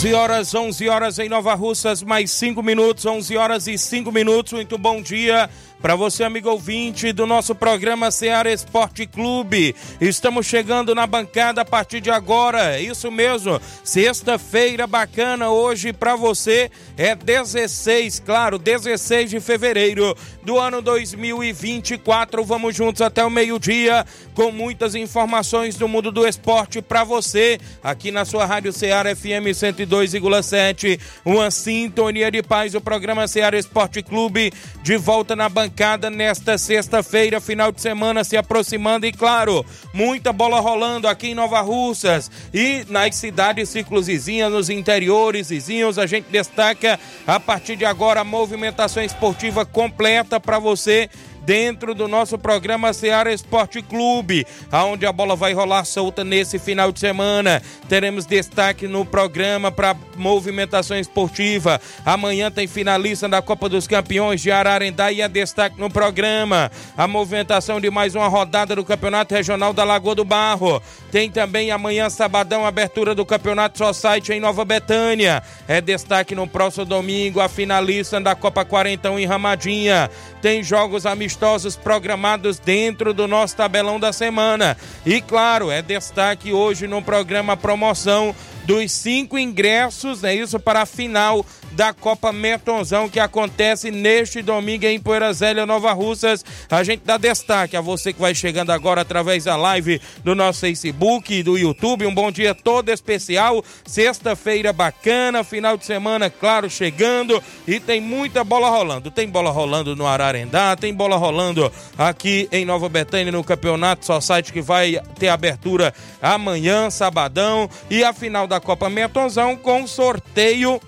[0.00, 4.54] 11 horas, 11 horas em Nova Russas, mais 5 minutos, 11 horas e 5 minutos.
[4.54, 9.74] Muito bom dia para você, amigo ouvinte do nosso programa Seara Esporte Clube.
[9.98, 12.78] Estamos chegando na bancada a partir de agora.
[12.78, 13.58] Isso mesmo.
[13.82, 16.70] Sexta-feira bacana hoje para você.
[16.98, 22.44] É 16, claro, 16 de fevereiro do ano 2024.
[22.44, 28.10] Vamos juntos até o meio-dia com muitas informações do mundo do esporte para você aqui
[28.10, 31.00] na sua Rádio Seara FM 102,7.
[31.24, 32.74] Uma sintonia de paz.
[32.74, 38.24] O programa Seara Esporte Clube de volta na bancada bancada nesta sexta-feira, final de semana
[38.24, 44.08] se aproximando e, claro, muita bola rolando aqui em Nova Russas e nas cidades ciclos
[44.08, 45.98] vizinhas, nos interiores vizinhos.
[45.98, 51.08] A gente destaca a partir de agora a movimentação esportiva completa para você
[51.40, 56.92] dentro do nosso programa Seara Esporte Clube, aonde a bola vai rolar solta nesse final
[56.92, 57.62] de semana.
[57.88, 61.80] Teremos destaque no programa para movimentação esportiva.
[62.04, 66.70] Amanhã tem finalista da Copa dos Campeões de Ararendá e é destaque no programa.
[66.96, 70.82] A movimentação de mais uma rodada do Campeonato Regional da Lagoa do Barro.
[71.10, 75.42] Tem também amanhã, sabadão, abertura do Campeonato Society em Nova Betânia.
[75.66, 80.10] É destaque no próximo domingo a finalista da Copa Quarentão em Ramadinha.
[80.42, 84.76] Tem jogos amistosos amistosos programados dentro do nosso tabelão da semana.
[85.06, 90.86] E claro, é destaque hoje no programa Promoção dos cinco ingressos, é isso, para a
[90.86, 96.44] final da Copa Metonzão que acontece neste domingo em Poeira Zélia, Nova Russas.
[96.68, 100.60] A gente dá destaque a você que vai chegando agora através da live do nosso
[100.60, 102.06] Facebook e do YouTube.
[102.06, 103.64] Um bom dia todo especial.
[103.84, 109.10] Sexta-feira bacana, final de semana, claro, chegando e tem muita bola rolando.
[109.10, 114.04] Tem bola rolando no Ararendá, tem bola rolando aqui em Nova Betânia no Campeonato.
[114.04, 120.80] Society que vai ter abertura amanhã, sabadão, e a final da Copa Metonzão com sorteio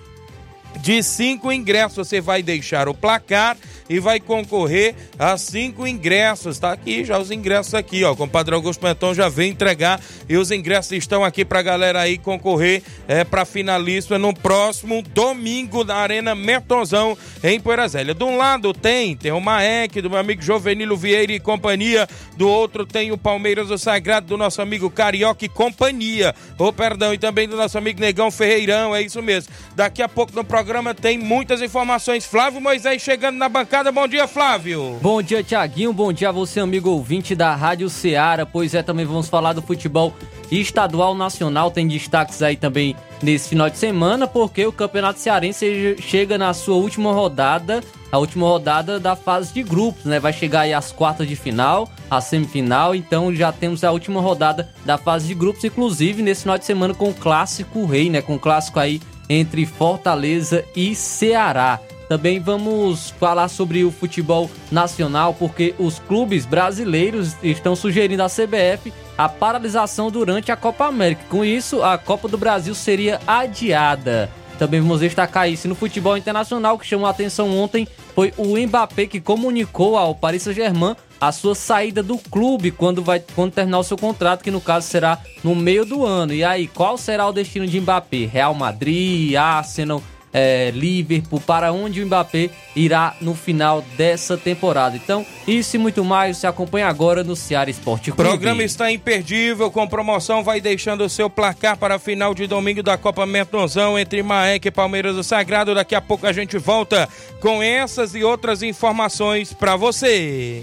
[0.81, 2.09] de cinco ingressos.
[2.09, 3.57] Você vai deixar o placar
[3.89, 6.59] e vai concorrer a cinco ingressos.
[6.59, 8.13] Tá aqui já os ingressos aqui, ó.
[8.13, 12.19] O compadre Augusto Menton já vem entregar e os ingressos estão aqui pra galera aí
[12.19, 18.15] concorrer é, pra finalista no próximo domingo na Arena Metonzão em Poeira Zélia.
[18.15, 22.09] De um lado tem, tem o Maek, do meu amigo Jovenilo Vieira e companhia.
[22.37, 26.35] Do outro tem o Palmeiras do Sagrado, do nosso amigo Carioca e companhia.
[26.59, 29.53] Ô, oh, perdão, e também do nosso amigo Negão Ferreirão, é isso mesmo.
[29.77, 30.62] Daqui a pouco no programa
[31.01, 32.25] tem muitas informações.
[32.25, 34.99] Flávio Moisés chegando na bancada Bom dia, Flávio.
[35.03, 35.93] Bom dia, Tiaguinho.
[35.93, 38.47] Bom dia a você, amigo ouvinte da Rádio Ceará.
[38.47, 40.15] Pois é, também vamos falar do futebol
[40.51, 41.71] estadual nacional.
[41.71, 46.77] Tem destaques aí também nesse final de semana, porque o Campeonato Cearense chega na sua
[46.77, 50.19] última rodada, a última rodada da fase de grupos, né?
[50.19, 54.71] Vai chegar aí às quartas de final, a semifinal, então já temos a última rodada
[54.85, 58.21] da fase de grupos, inclusive nesse final de semana com o clássico rei, né?
[58.21, 59.01] Com o clássico aí
[59.33, 61.81] entre Fortaleza e Ceará.
[62.09, 68.93] Também vamos falar sobre o futebol nacional, porque os clubes brasileiros estão sugerindo à CBF
[69.17, 71.23] a paralisação durante a Copa América.
[71.31, 74.29] Com isso, a Copa do Brasil seria adiada.
[74.63, 79.07] Também vamos destacar isso no futebol internacional, que chamou a atenção ontem foi o Mbappé
[79.07, 83.83] que comunicou ao Paris Saint-Germain a sua saída do clube quando vai quando terminar o
[83.83, 86.33] seu contrato, que no caso será no meio do ano.
[86.33, 88.27] E aí, qual será o destino de Mbappé?
[88.27, 90.01] Real Madrid, Arsenal,
[90.33, 94.97] é, Liverpool, para onde o Mbappé irá no final dessa temporada.
[94.97, 98.23] Então, isso e muito mais se acompanha agora no Ceará Esporte Clube.
[98.23, 102.47] O programa está imperdível, com promoção vai deixando o seu placar para a final de
[102.47, 105.75] domingo da Copa Metonzão entre Maek e Palmeiras do Sagrado.
[105.75, 107.09] Daqui a pouco a gente volta
[107.41, 110.63] com essas e outras informações para você.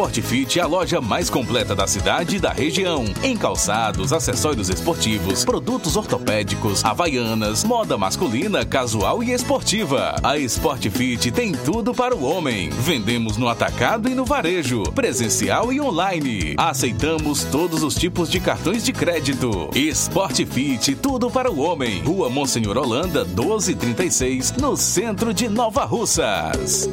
[0.00, 3.04] A Sport Fit é a loja mais completa da cidade e da região.
[3.22, 10.16] Em calçados, acessórios esportivos, produtos ortopédicos, havaianas, moda masculina, casual e esportiva.
[10.22, 12.70] A Sport Fit tem tudo para o homem.
[12.70, 16.54] Vendemos no atacado e no varejo, presencial e online.
[16.56, 19.68] Aceitamos todos os tipos de cartões de crédito.
[19.74, 22.00] Sport Fit, tudo para o homem.
[22.00, 26.88] Rua Monsenhor Holanda, 1236, no centro de Nova Russas.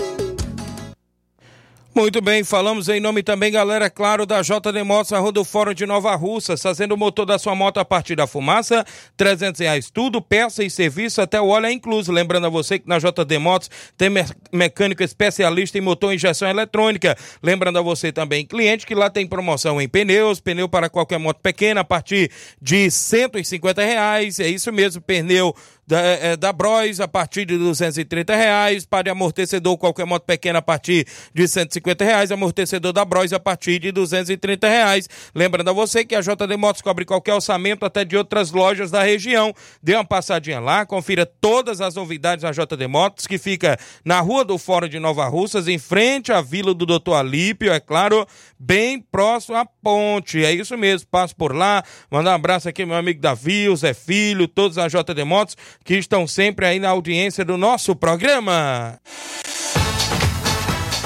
[1.97, 5.83] Muito bem, falamos em nome também, galera, claro, da JD Motos, a Rodo Fórum de
[5.83, 8.85] Nova Russa, fazendo o motor da sua moto a partir da fumaça,
[9.17, 12.11] 300 reais tudo, peça e serviço, até o óleo é incluso.
[12.11, 16.47] Lembrando a você que na JD Motos tem me mecânico especialista em motor e injeção
[16.47, 17.17] eletrônica.
[17.41, 21.39] Lembrando a você também, cliente, que lá tem promoção em pneus, pneu para qualquer moto
[21.41, 22.29] pequena a partir
[22.61, 25.55] de 150 reais, é isso mesmo, pneu
[25.87, 30.59] da, é, da Bros a partir de 230 reais, para de amortecedor qualquer moto pequena
[30.59, 35.09] a partir de 150 reais, amortecedor da Bros a partir de 230 reais.
[35.33, 39.01] Lembrando a você que a JD Motos cobre qualquer orçamento até de outras lojas da
[39.01, 39.53] região.
[39.81, 44.43] Dê uma passadinha lá, confira todas as novidades da JD Motos, que fica na Rua
[44.43, 48.27] do Fórum de Nova Russas, em frente à Vila do Doutor Alípio, é claro,
[48.59, 50.43] bem próximo à ponte.
[50.43, 51.81] É isso mesmo, passo por lá,
[52.11, 55.95] mandar um abraço aqui meu amigo Davi, o Zé Filho, todos a JD Motos que
[55.95, 58.99] estão sempre aí na audiência do nosso programa.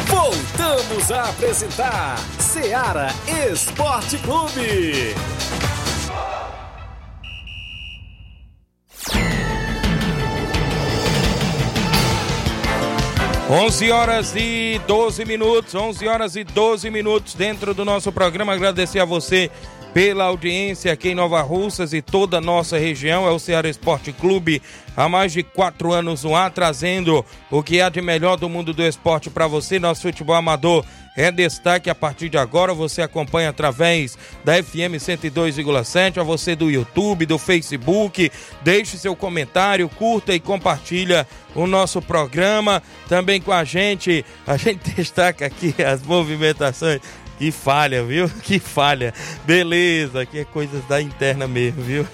[0.08, 3.10] Voltamos a apresentar Seara
[3.52, 5.16] Esporte Clube.
[13.52, 18.54] 11 horas e 12 minutos, 11 horas e 12 minutos dentro do nosso programa.
[18.54, 19.52] Agradecer a você
[19.94, 23.28] pela audiência aqui em Nova Russas e toda a nossa região.
[23.28, 24.62] É o Ceará Esporte Clube
[24.96, 28.74] há mais de quatro anos no ar, trazendo o que há de melhor do mundo
[28.74, 29.80] do esporte para você.
[29.80, 32.74] Nosso futebol amador é destaque a partir de agora.
[32.74, 38.32] Você acompanha através da FM 102,7, a você do YouTube, do Facebook.
[38.62, 42.82] Deixe seu comentário, curta e compartilha o nosso programa.
[43.10, 47.02] Também com a gente, a gente destaca aqui as movimentações
[47.42, 48.30] que falha, viu?
[48.44, 49.12] Que falha.
[49.46, 52.08] Beleza, que é coisas da interna mesmo, viu?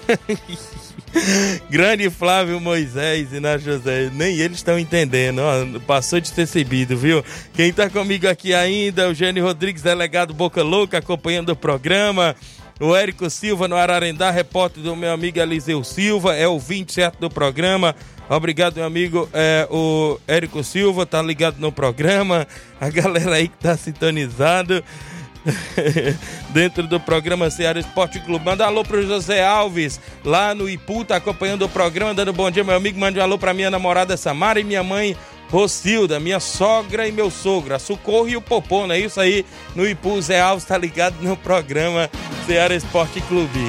[1.68, 7.22] Grande Flávio Moisés e na José, nem eles estão entendendo, ó, passou despercebido, viu?
[7.52, 12.34] Quem tá comigo aqui ainda é o Gênio Rodrigues, delegado Boca Louca, acompanhando o programa.
[12.80, 17.28] O Érico Silva no Ararendá, repórter do meu amigo Eliseu Silva, é o 27 do
[17.28, 17.94] programa.
[18.30, 19.28] Obrigado, meu amigo.
[19.32, 22.46] É, o Érico Silva tá ligado no programa.
[22.80, 24.84] A galera aí que tá sintonizado.
[26.50, 28.44] dentro do programa Ceará Esporte Clube.
[28.44, 32.64] Manda alô pro José Alves, lá no Ipu, tá acompanhando o programa, dando bom dia,
[32.64, 32.98] meu amigo.
[32.98, 35.16] Mande um alô pra minha namorada Samara e minha mãe
[35.50, 39.46] Rocilda, minha sogra e meu sogro, a Socorro e o Popô, não é isso aí?
[39.74, 42.10] No Ipu, Zé Alves tá ligado no programa
[42.46, 43.60] Ceará Esporte Clube.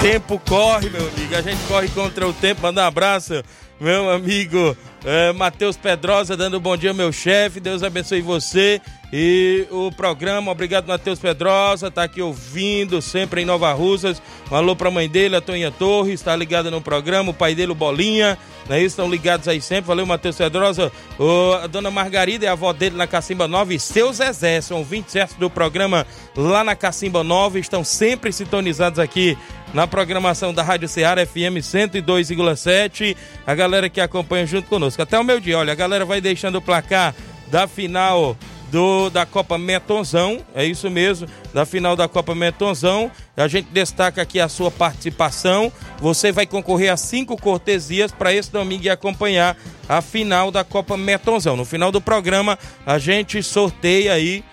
[0.00, 1.36] Tempo corre, meu amigo.
[1.36, 2.62] A gente corre contra o tempo.
[2.62, 3.42] Manda um abraço,
[3.78, 7.60] meu amigo é, Matheus Pedrosa, dando bom dia, meu chefe.
[7.60, 8.80] Deus abençoe você
[9.12, 10.52] e o programa.
[10.52, 11.90] Obrigado, Matheus Pedrosa.
[11.90, 14.22] Tá aqui ouvindo, sempre em Nova Russas.
[14.50, 16.22] Um alô pra mãe dele, a Toninha Torres.
[16.22, 17.30] Tá ligada no programa.
[17.30, 18.38] O pai dele, o Bolinha.
[18.68, 18.82] Né?
[18.82, 19.88] Estão ligados aí sempre.
[19.88, 20.92] Valeu, Matheus Pedrosa.
[21.62, 23.74] A dona Margarida e a avó dele na Cacimba Nova.
[23.74, 24.60] E seu Zezé.
[24.60, 27.58] São 27 do programa lá na Cacimba Nova.
[27.58, 29.36] Estão sempre sintonizados aqui
[29.72, 33.16] na programação da Rádio Ceará FM 102,7.
[33.46, 34.89] A galera que acompanha junto conosco.
[34.98, 37.14] Até o meu dia, olha, a galera vai deixando o placar
[37.48, 38.36] da final
[38.70, 43.10] do, da Copa Metonzão, é isso mesmo, da final da Copa Metonzão.
[43.36, 45.72] A gente destaca aqui a sua participação.
[45.98, 49.56] Você vai concorrer a cinco cortesias para esse domingo e acompanhar
[49.88, 51.56] a final da Copa Metonzão.
[51.56, 54.44] No final do programa, a gente sorteia aí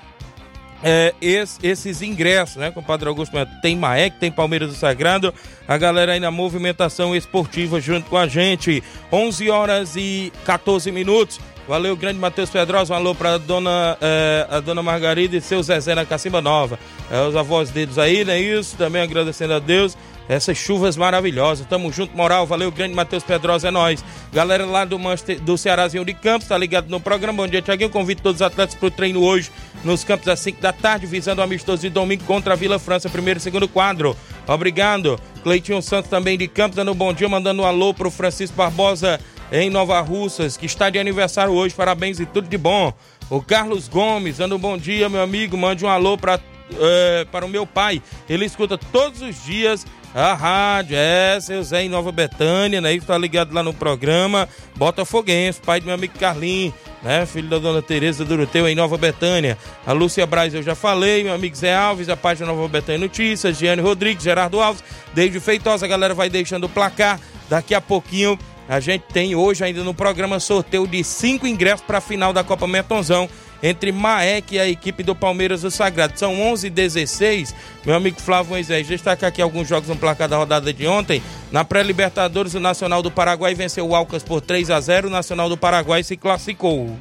[0.83, 3.35] é, esses, ingressos, né, compadre Augusto?
[3.61, 5.33] Tem Maek, tem Palmeiras do Sagrado,
[5.67, 8.83] a galera aí na movimentação esportiva junto com a gente.
[9.11, 11.39] 11 horas e 14 minutos.
[11.67, 12.93] Valeu, grande Matheus Pedrosa.
[12.93, 16.79] Um alô pra dona, é, a dona Margarida e seu Zezé na Cacimba Nova.
[17.11, 18.39] É, os avós deles aí, né?
[18.39, 21.65] Isso, também agradecendo a Deus essas chuvas maravilhosas.
[21.65, 22.45] Tamo junto, moral.
[22.45, 24.03] Valeu, grande Matheus Pedrosa, é nóis.
[24.31, 27.43] Galera lá do, Manchester, do Cearazinho de Campos, tá ligado no programa.
[27.43, 27.89] Bom dia, Tiaguinho.
[27.89, 29.51] Convido todos os atletas pro treino hoje
[29.83, 33.09] nos campos às 5 da tarde, visando o amistoso de domingo contra a Vila França,
[33.09, 34.17] primeiro e segundo quadro.
[34.47, 35.19] Obrigado.
[35.43, 39.19] Cleitinho Santos também de Campos, dando um bom dia, mandando um alô pro Francisco Barbosa
[39.51, 41.73] em Nova Russas, que está de aniversário hoje.
[41.73, 42.93] Parabéns e tudo de bom.
[43.29, 45.57] O Carlos Gomes, dando um bom dia, meu amigo.
[45.57, 46.39] Mande um alô para
[46.79, 48.01] é, para o meu pai.
[48.29, 49.85] Ele escuta todos os dias
[50.19, 52.99] a rádio, é, seu Zé em Nova Betânia, né?
[52.99, 54.49] Tá ligado lá no programa.
[54.75, 57.23] Botafoguense, pai do meu amigo Carlinhos, né?
[57.27, 59.59] Filho da dona Tereza Duruteu em Nova Betânia.
[59.85, 63.59] A Lúcia Braz eu já falei, meu amigo Zé Alves, a página Nova Betânia Notícias,
[63.59, 64.83] Giane Rodrigues, Gerardo Alves,
[65.13, 67.19] David Feitosa, a galera vai deixando o placar.
[67.47, 71.99] Daqui a pouquinho a gente tem hoje ainda no programa sorteio de cinco ingressos para
[71.99, 73.29] a final da Copa Metonzão
[73.61, 76.17] entre Maek e a equipe do Palmeiras do Sagrado.
[76.17, 80.73] São 11 16 Meu amigo Flávio Moisés, destaca aqui alguns jogos no placar da rodada
[80.73, 81.21] de ontem.
[81.51, 85.49] Na pré-Libertadores, o Nacional do Paraguai venceu o Alcas por 3 a 0 O Nacional
[85.49, 86.97] do Paraguai se classificou.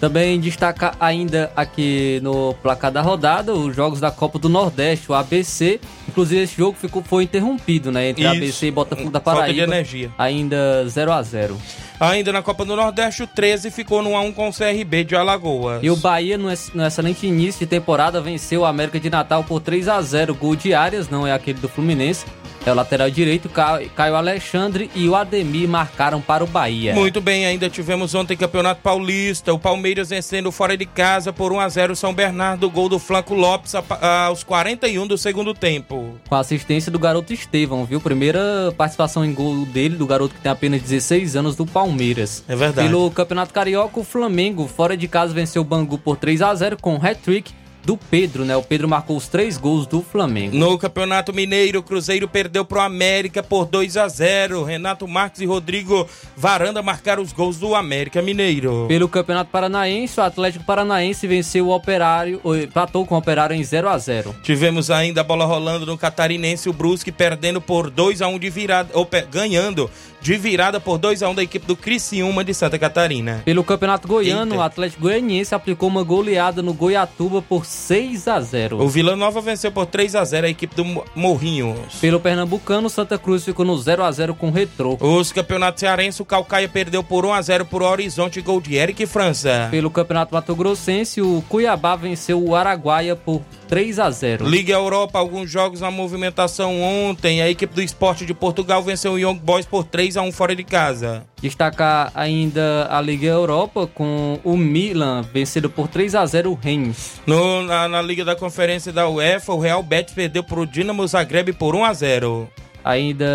[0.00, 5.14] Também destaca ainda aqui no placar da rodada os jogos da Copa do Nordeste, o
[5.14, 5.78] ABC.
[6.08, 8.08] Inclusive esse jogo ficou, foi interrompido, né?
[8.08, 8.32] Entre Isso.
[8.32, 9.46] ABC e Botafogo da Paraíba.
[9.46, 10.10] Falta de energia.
[10.16, 11.60] Ainda 0 a 0
[12.00, 15.80] Ainda na Copa do Nordeste, o 13 ficou no 1x1 com o CRB de Alagoas.
[15.82, 19.86] E o Bahia, no, excelente início de temporada, venceu o América de Natal por 3
[19.86, 22.24] a 0 Gol de Arias, não é aquele do Fluminense.
[22.64, 26.94] É o lateral direito, Caio Alexandre e o Ademir marcaram para o Bahia.
[26.94, 29.52] Muito bem, ainda tivemos ontem Campeonato Paulista.
[29.52, 33.34] O Palmeiras vencendo fora de casa por 1 a 0 São Bernardo, gol do Flanco
[33.34, 36.18] Lopes aos 41 do segundo tempo.
[36.28, 38.00] Com a assistência do garoto Estevão, viu?
[38.00, 38.40] Primeira
[38.76, 42.44] participação em gol dele, do garoto que tem apenas 16 anos do Palmeiras.
[42.46, 42.86] É verdade.
[42.86, 46.76] Pelo Campeonato Carioca, o Flamengo fora de casa venceu o Bangu por 3 a 0
[46.78, 47.52] com hat-trick
[47.84, 48.56] do Pedro, né?
[48.56, 50.56] O Pedro marcou os três gols do Flamengo.
[50.56, 55.46] No Campeonato Mineiro, o Cruzeiro perdeu pro América por 2 a 0 Renato Marques e
[55.46, 56.06] Rodrigo
[56.36, 58.86] Varanda marcaram os gols do América Mineiro.
[58.88, 63.88] Pelo Campeonato Paranaense, o Atlético Paranaense venceu o Operário, empatou com o Operário em 0
[63.88, 68.28] a 0 Tivemos ainda a bola rolando no Catarinense, o Brusque perdendo por 2 a
[68.28, 69.90] 1 de virada, ou ganhando
[70.20, 73.42] de virada por 2 a 1 da equipe do Criciúma de Santa Catarina.
[73.44, 74.56] Pelo Campeonato Goiano, Eita.
[74.56, 78.82] o Atlético Goianiense aplicou uma goleada no Goiatuba por 6 a 0.
[78.82, 80.84] O Vila Nova venceu por 3 a 0 a equipe do
[81.14, 81.96] Morrinhos.
[82.00, 84.96] Pelo Pernambucano, Santa Cruz ficou no 0 a 0 com o Retrô.
[85.00, 89.06] Os campeonatos cearense, o Calcaia perdeu por 1 a 0 por Horizonte, gol de Eric
[89.06, 89.68] França.
[89.70, 94.48] Pelo Campeonato Mato Grossense, o Cuiabá venceu o Araguaia por 3 a 0.
[94.48, 97.40] Liga Europa, alguns jogos na movimentação ontem.
[97.40, 100.54] A equipe do Esporte de Portugal venceu o Young Boys por 3 a 1 fora
[100.54, 101.24] de casa.
[101.40, 107.20] Destacar ainda a Liga Europa com o Milan vencendo por 3 a 0 o Reims.
[107.26, 111.06] No, na, na, Liga da Conferência da UEFA, o Real Betis perdeu para o Dinamo
[111.06, 112.50] Zagreb por 1 a 0.
[112.84, 113.26] Ainda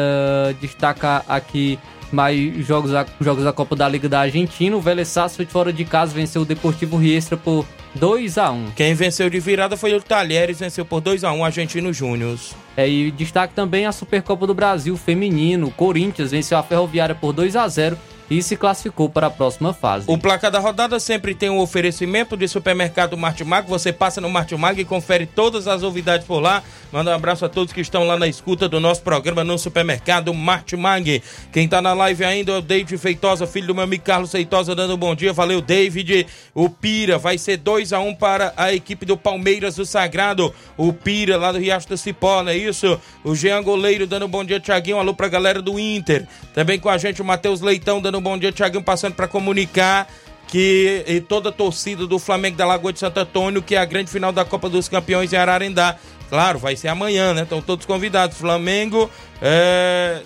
[0.60, 1.80] destaca aqui
[2.12, 4.76] mais jogos, jogos da Copa da Liga da Argentina.
[4.76, 8.94] O Vélez Sarsfield fora de casa venceu o Deportivo Riestra por 2 a 1 Quem
[8.94, 12.38] venceu de virada foi o Talheres, venceu por 2 a 1 Argentino Júnior.
[12.76, 15.68] É, e destaque também a Supercopa do Brasil feminino.
[15.68, 17.98] O Corinthians venceu a Ferroviária por 2 a 0
[18.30, 20.06] e se classificou para a próxima fase.
[20.08, 23.68] O placar da rodada sempre tem um oferecimento de supermercado Martimag.
[23.68, 26.64] Você passa no Martimag e confere todas as novidades por lá.
[26.92, 30.34] Manda um abraço a todos que estão lá na escuta do nosso programa no supermercado
[30.34, 31.22] Martimag.
[31.52, 34.74] Quem tá na live ainda é o David Feitosa, filho do meu amigo Carlos Feitosa,
[34.74, 35.34] dando um bom dia.
[35.34, 36.28] Valeu, David.
[36.54, 40.54] O Pira vai ser 2 a 1 um para a equipe do Palmeiras do Sagrado.
[40.78, 43.00] O Pira lá do Riacho do Cipó, não é isso?
[43.24, 44.98] O Jean Goleiro dando um bom dia, Tiaguinho.
[44.98, 46.26] Alô pra galera do Inter.
[46.54, 50.08] Também com a gente o Matheus Leitão dando um bom dia, Tiaguinho, passando para comunicar
[50.48, 53.86] que e toda a torcida do Flamengo da Lagoa de Santo Antônio, que é a
[53.86, 55.98] grande final da Copa dos Campeões em Ararendá.
[56.30, 57.44] Claro, vai ser amanhã, né?
[57.44, 58.38] Estão todos convidados.
[58.38, 59.10] Flamengo
[59.42, 60.22] é,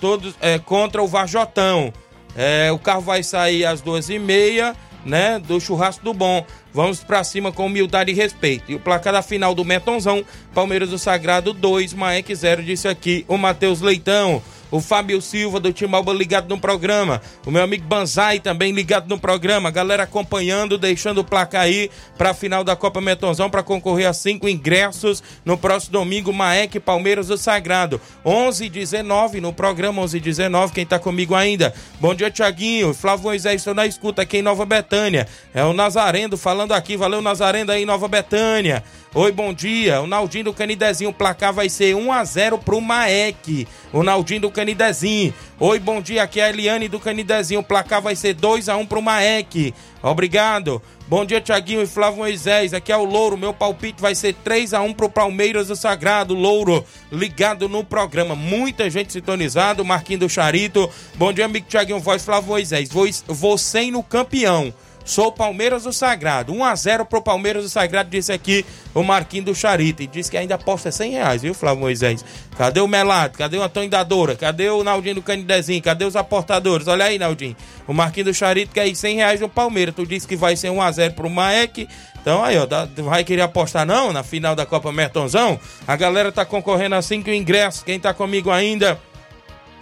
[0.00, 1.92] todos é, contra o Varjotão.
[2.36, 5.38] É, o carro vai sair às duas e meia, né?
[5.38, 6.44] Do churrasco do bom.
[6.72, 8.70] Vamos pra cima com humildade e respeito.
[8.70, 13.24] E o placar da final do Metonzão, Palmeiras do Sagrado 2, Maek 0, disse aqui
[13.28, 18.40] o Matheus Leitão o Fábio Silva do Timbalba ligado no programa, o meu amigo Banzai
[18.40, 23.00] também ligado no programa, galera acompanhando, deixando o placar aí para a final da Copa
[23.00, 29.40] Metonzão para concorrer a cinco ingressos no próximo domingo, Maek Palmeiras do Sagrado, 11 19
[29.40, 31.74] no programa 11 19, quem tá comigo ainda?
[32.00, 36.36] Bom dia, Tiaguinho, Flávio Moisés, estou na escuta aqui em Nova Betânia, é o Nazarendo
[36.36, 38.82] falando aqui, valeu Nazarendo aí em Nova Betânia.
[39.16, 40.00] Oi, bom dia.
[40.00, 43.64] O Naldinho do Canidezinho, o placar vai ser 1 a 0 pro Maek.
[43.92, 45.32] O Naldinho do Canidezinho.
[45.60, 46.24] Oi, bom dia.
[46.24, 47.60] Aqui é a Eliane do Canidezinho.
[47.60, 49.72] O placar vai ser 2 a 1 pro Maek.
[50.02, 50.82] Obrigado.
[51.06, 52.74] Bom dia, Tiaguinho e Flávio Moisés.
[52.74, 53.38] Aqui é o Louro.
[53.38, 56.34] Meu palpite vai ser 3 a 1 pro Palmeiras do Sagrado.
[56.34, 58.34] Louro, ligado no programa.
[58.34, 59.84] Muita gente sintonizada.
[59.84, 60.90] Marquinho do Charito.
[61.14, 62.88] Bom dia, amigo Tiaguinho Voz, Flávio Moisés.
[62.88, 64.74] Vou, vou sem no campeão.
[65.04, 66.52] Sou Palmeiras do Sagrado.
[66.52, 70.02] 1 a 0 pro Palmeiras do Sagrado, disse aqui o Marquinho do Charita.
[70.02, 72.24] E disse que ainda aposta 100 reais, viu, Flávio Moisés?
[72.56, 73.36] Cadê o Melado?
[73.36, 74.34] Cadê o Antônio Dadora?
[74.34, 75.82] Cadê o Naldinho do Canidezinho?
[75.82, 76.88] Cadê os aportadores?
[76.88, 77.56] Olha aí, Naldinho.
[77.86, 79.94] O Marquinho do Charito quer ir 100 reais no Palmeiras.
[79.94, 81.86] Tu disse que vai ser 1 a 0 pro Maek.
[82.20, 82.66] Então aí, ó,
[83.02, 85.60] vai querer apostar não na final da Copa Mertonzão?
[85.86, 87.82] A galera tá concorrendo a 5 ingressos.
[87.82, 88.98] Quem tá comigo ainda?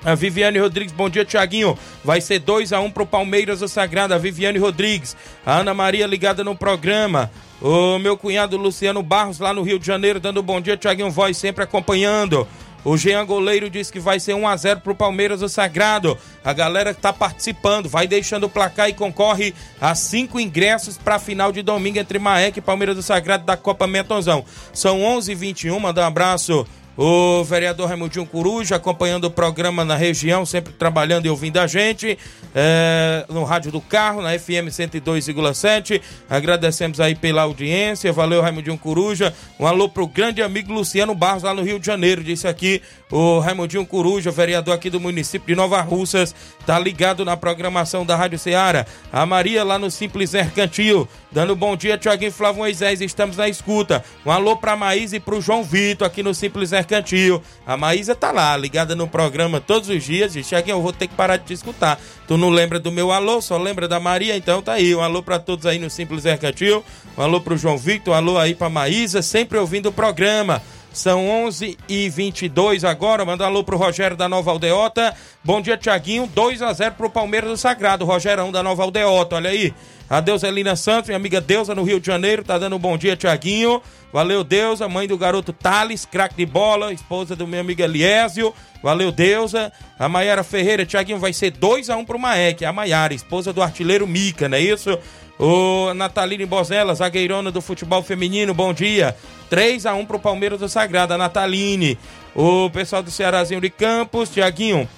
[0.04, 1.78] A Viviane Rodrigues, bom dia, Tiaguinho.
[2.04, 4.12] Vai ser 2 a 1 um pro Palmeiras do Sagrado.
[4.12, 5.16] A Viviane Rodrigues.
[5.47, 7.30] A Ana Maria ligada no programa.
[7.61, 11.37] O meu cunhado Luciano Barros, lá no Rio de Janeiro, dando bom dia, Tiaguinho Voz,
[11.37, 12.48] sempre acompanhando.
[12.85, 16.18] O Jean Goleiro diz que vai ser 1 a 0 pro Palmeiras do Sagrado.
[16.44, 21.14] A galera que tá participando, vai deixando o placar e concorre a cinco ingressos para
[21.14, 24.44] a final de domingo entre Maek e Palmeiras do Sagrado da Copa Metonzão.
[24.72, 30.72] São 11h21, mandar um abraço o vereador Raimundinho Coruja acompanhando o programa na região, sempre
[30.72, 32.18] trabalhando e ouvindo a gente
[32.55, 36.02] é, no rádio do carro, na FM 102,7.
[36.28, 38.12] Agradecemos aí pela audiência.
[38.12, 39.35] Valeu, Raimundinho Coruja.
[39.59, 42.22] Um alô pro grande amigo Luciano Barros, lá no Rio de Janeiro.
[42.22, 46.35] Disse aqui o Raimundinho Coruja, vereador aqui do município de Nova Russas,
[46.66, 48.87] tá ligado na programação da Rádio Ceará.
[49.12, 53.00] A Maria lá no Simples Mercantil, dando bom dia, Tiaguinho Flávio Moisés.
[53.00, 54.05] Estamos na escuta.
[54.24, 57.42] Um alô pra Maísa e pro João Vitor aqui no Simples Mercantil Mercantil.
[57.64, 60.33] A Maísa tá lá, ligada no programa todos os dias.
[60.33, 61.99] Diz, Cheguinho, eu vou ter que parar de te escutar.
[62.27, 64.37] Tu não lembra do meu alô, só lembra da Maria?
[64.37, 64.95] Então tá aí.
[64.95, 66.85] Um alô pra todos aí no Simples Mercantil.
[67.16, 70.61] Um alô pro João Victor, um alô aí pra Maísa, sempre ouvindo o programa.
[70.92, 73.25] São 11 e 22 agora.
[73.25, 75.14] Manda um alô pro Rogério da Nova Aldeota.
[75.42, 76.27] Bom dia, Tiaguinho.
[76.27, 78.05] 2 a 0 pro Palmeiras do Sagrado.
[78.05, 79.37] Rogerão da Nova Aldeota.
[79.37, 79.73] Olha aí.
[80.11, 82.45] A Deusa Elina Santos, minha amiga Deusa no Rio de Janeiro.
[82.45, 83.81] Tá dando um bom dia, Tiaguinho.
[84.12, 84.88] Valeu, Deusa.
[84.88, 86.92] Mãe do garoto Thales, craque de bola.
[86.92, 88.55] Esposa do meu amigo Eliésio.
[88.83, 89.72] Valeu, Deusa.
[89.98, 92.64] A Maiara Ferreira, Tiaguinho, vai ser 2 a 1 pro Maek.
[92.64, 94.98] A Maiara, esposa do artilheiro Mica, não é isso?
[95.38, 99.16] O Nataline Bozella, zagueirona do futebol feminino, bom dia.
[99.48, 101.98] 3 a 1 pro Palmeiras do Sagrado, a Nataline.
[102.35, 104.88] O pessoal do Cearazinho de Campos, Tiaguinho.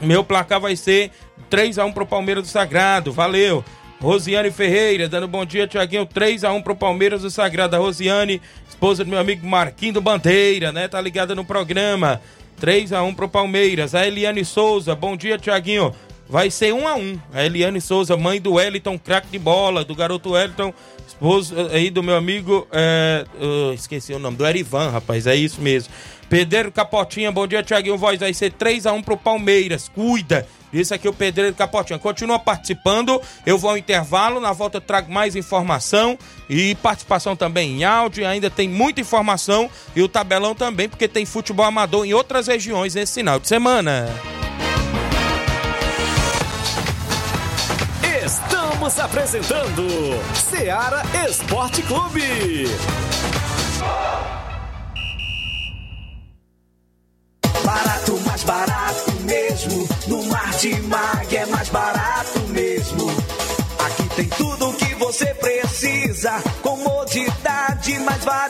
[0.00, 1.10] Meu placar vai ser
[1.50, 3.12] 3 a 1 pro Palmeiras do Sagrado.
[3.12, 3.64] Valeu.
[4.00, 6.06] Rosiane Ferreira, dando bom dia, Tiaguinho.
[6.06, 7.76] 3x1 pro Palmeiras do Sagrado.
[7.76, 10.88] Rosiane, esposa do meu amigo Marquinho do Bandeira, né?
[10.88, 12.18] Tá ligada no programa.
[12.62, 13.94] 3x1 pro Palmeiras.
[13.94, 15.94] A Eliane Souza, bom dia, Tiaguinho.
[16.26, 17.20] Vai ser 1x1.
[17.30, 20.72] A Eliane Souza, mãe do Wellington, craque de bola, do garoto Wellington,
[21.06, 22.66] esposa aí do meu amigo.
[22.72, 23.26] É,
[23.74, 25.92] esqueci o nome, do Erivan, rapaz, é isso mesmo.
[26.30, 28.20] Pedreiro Capotinha, bom dia, Tiaguinho Voz.
[28.20, 29.88] Vai ser 3x1 pro Palmeiras.
[29.88, 30.46] Cuida.
[30.72, 31.98] Isso aqui é o Pedreiro Capotinha.
[31.98, 33.20] Continua participando.
[33.44, 34.38] Eu vou ao intervalo.
[34.38, 36.16] Na volta eu trago mais informação
[36.48, 38.24] e participação também em áudio.
[38.28, 42.94] Ainda tem muita informação e o tabelão também, porque tem futebol amador em outras regiões
[42.94, 44.08] nesse final de semana.
[48.24, 49.84] Estamos apresentando
[50.32, 52.68] Seara Esporte Clube.
[57.64, 59.88] Barato, mais barato mesmo.
[60.06, 63.10] No Martimag é mais barato mesmo.
[63.78, 66.42] Aqui tem tudo o que você precisa.
[66.62, 68.49] Comodidade, mais barato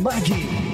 [0.01, 0.70] Mag.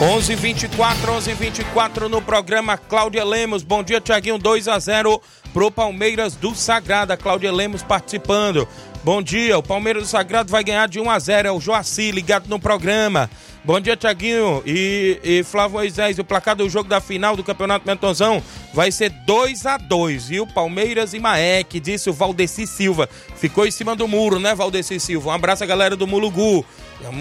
[0.00, 3.62] 11:24, 11:24 no programa Cláudia Lemos.
[3.62, 4.38] Bom dia, Tiaguinho.
[4.38, 5.20] 2 a 0
[5.52, 7.16] pro Palmeiras do Sagrada.
[7.16, 8.68] Cláudia Lemos participando.
[9.04, 9.58] Bom dia.
[9.58, 11.48] O Palmeiras do Sagrado vai ganhar de 1 a 0.
[11.48, 13.28] É o Joaci ligado no programa.
[13.62, 16.18] Bom dia, Tiaguinho e, e Flávio Moisés.
[16.18, 20.46] O placar do jogo da final do Campeonato Mentozão vai ser 2 a 2 viu?
[20.46, 23.06] Palmeiras e Maek, disse o Valdeci Silva.
[23.36, 25.28] Ficou em cima do muro, né, Valdeci Silva?
[25.28, 26.64] Um abraço a galera do Mulugu.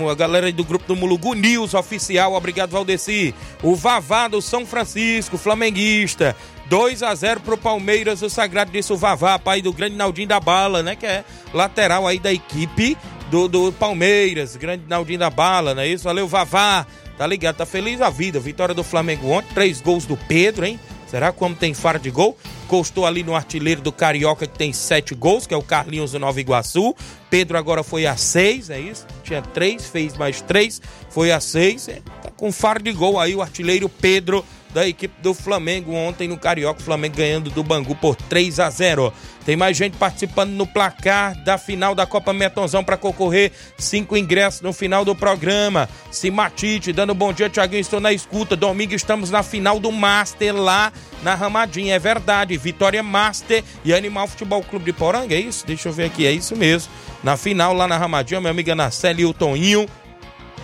[0.10, 3.36] A galera do grupo do Mulugu News oficial, obrigado Valdeci.
[3.62, 6.34] O Vavá do São Francisco, flamenguista.
[6.74, 10.82] 2 a 0 pro Palmeiras, o Sagrado o Vavá, pai do grande Naldinho da Bala,
[10.82, 10.96] né?
[10.96, 12.98] Que é lateral aí da equipe
[13.30, 16.06] do, do Palmeiras, grande Naldinho da Bala, não é isso?
[16.06, 16.88] Valeu, Vavá.
[17.16, 17.58] Tá ligado?
[17.58, 18.40] Tá feliz a vida.
[18.40, 20.80] Vitória do Flamengo ontem, três gols do Pedro, hein?
[21.06, 22.36] Será como tem fara de gol?
[22.68, 26.18] Costou ali no artilheiro do Carioca, que tem sete gols, que é o Carlinhos do
[26.18, 26.96] Nova Iguaçu.
[27.30, 29.06] Pedro agora foi a seis, é isso?
[29.24, 30.82] Tinha três, fez mais três,
[31.12, 31.88] foi a seis.
[31.88, 36.28] É, tá com fara de gol aí o artilheiro Pedro da equipe do Flamengo ontem
[36.28, 36.82] no Carioca.
[36.82, 39.14] O Flamengo ganhando do Bangu por 3 a 0.
[39.46, 44.62] Tem mais gente participando no placar da final da Copa Metonzão para concorrer cinco ingressos
[44.62, 45.88] no final do programa.
[46.10, 47.82] Simatite, dando bom dia, Tiaguinho.
[47.82, 48.56] Estou na escuta.
[48.56, 51.96] Domingo estamos na final do Master lá na Ramadinha.
[51.96, 52.58] É verdade.
[52.58, 55.36] Vitória Master e Animal Futebol Clube de Poranga.
[55.36, 55.68] É isso?
[55.68, 56.26] Deixa eu ver aqui.
[56.26, 56.92] É isso mesmo.
[57.22, 59.88] Na final lá na Ramadinha, minha amiga Nacelle e o Toninho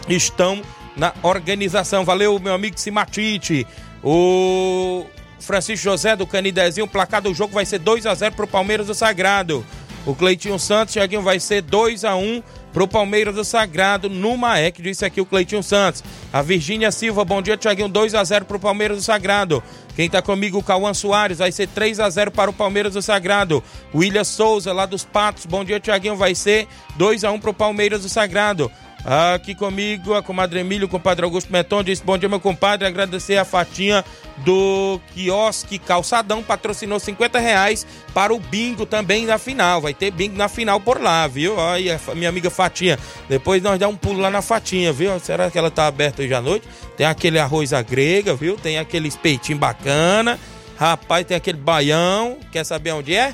[0.08, 0.62] estão
[0.95, 2.06] na organização.
[2.06, 3.65] Valeu, meu amigo Simatite.
[4.03, 5.05] O
[5.39, 8.88] Francisco José do Canidezinho, o placar do jogo vai ser 2 a 0 pro Palmeiras
[8.88, 9.65] do Sagrado.
[10.05, 14.81] O Cleitinho Santos, Thiaguinho, vai ser 2 a 1 pro Palmeiras do Sagrado no Maek,
[14.81, 16.03] disse aqui o Cleitinho Santos.
[16.31, 19.62] A Virgínia Silva, bom dia, Thiaguinho, 2 a 0 pro Palmeiras do Sagrado.
[19.95, 23.01] Quem tá comigo, o Cauã Soares, vai ser 3 a 0 para o Palmeiras do
[23.01, 23.62] Sagrado.
[23.93, 28.03] William Souza, lá dos Patos, bom dia, Thiaguinho, vai ser 2 a 1 pro Palmeiras
[28.03, 28.71] do Sagrado.
[29.05, 33.38] Aqui comigo, a comadre Emílio, o compadre Augusto Meton, disse bom dia, meu compadre, agradecer
[33.38, 34.03] a fatinha
[34.38, 40.35] do quiosque Calçadão, patrocinou 50 reais para o bingo também na final, vai ter bingo
[40.38, 41.59] na final por lá, viu?
[41.59, 45.17] Aí, minha amiga Fatinha, depois nós dá um pulo lá na Fatinha, viu?
[45.19, 46.67] Será que ela tá aberta hoje à noite?
[46.97, 48.57] Tem aquele arroz à grega, viu?
[48.57, 50.38] Tem aquele espeitinho bacana,
[50.77, 53.33] rapaz, tem aquele baião, quer saber onde é?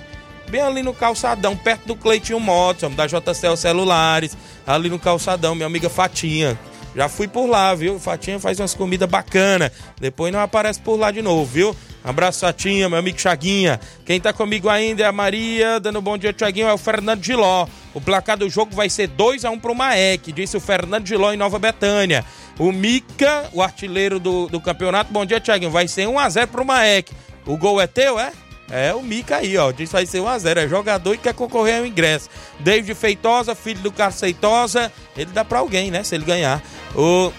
[0.50, 5.66] Bem ali no calçadão, perto do Cleitinho Motos, da JCL Celulares, ali no calçadão, minha
[5.66, 6.58] amiga Fatinha.
[6.96, 8.00] Já fui por lá, viu?
[8.00, 9.70] Fatinha faz umas comidas bacanas.
[10.00, 11.76] Depois não aparece por lá de novo, viu?
[12.02, 13.82] Abraço, Fatinha, meu amigo Chaguinha.
[14.06, 17.22] Quem tá comigo ainda é a Maria, dando um bom dia, Chaguinho, é o Fernando
[17.22, 17.68] Giló.
[17.94, 21.06] O placar do jogo vai ser 2 a 1 um pro Maek, disse o Fernando
[21.06, 22.24] Giló em Nova Betânia.
[22.58, 26.30] O Mica, o artilheiro do, do campeonato, bom dia, Chaguinho, vai ser 1 um a
[26.30, 27.12] 0 pro Maek.
[27.46, 28.32] O gol é teu, é?
[28.69, 29.71] É o Mica aí, ó.
[29.71, 30.58] Diz vai ser 1x0.
[30.58, 32.30] É jogador e quer concorrer ao ingresso.
[32.60, 34.91] David Feitosa, filho do Carlos Feitosa.
[35.15, 36.04] Ele dá pra alguém, né?
[36.04, 36.62] Se ele ganhar.
[36.95, 37.32] O.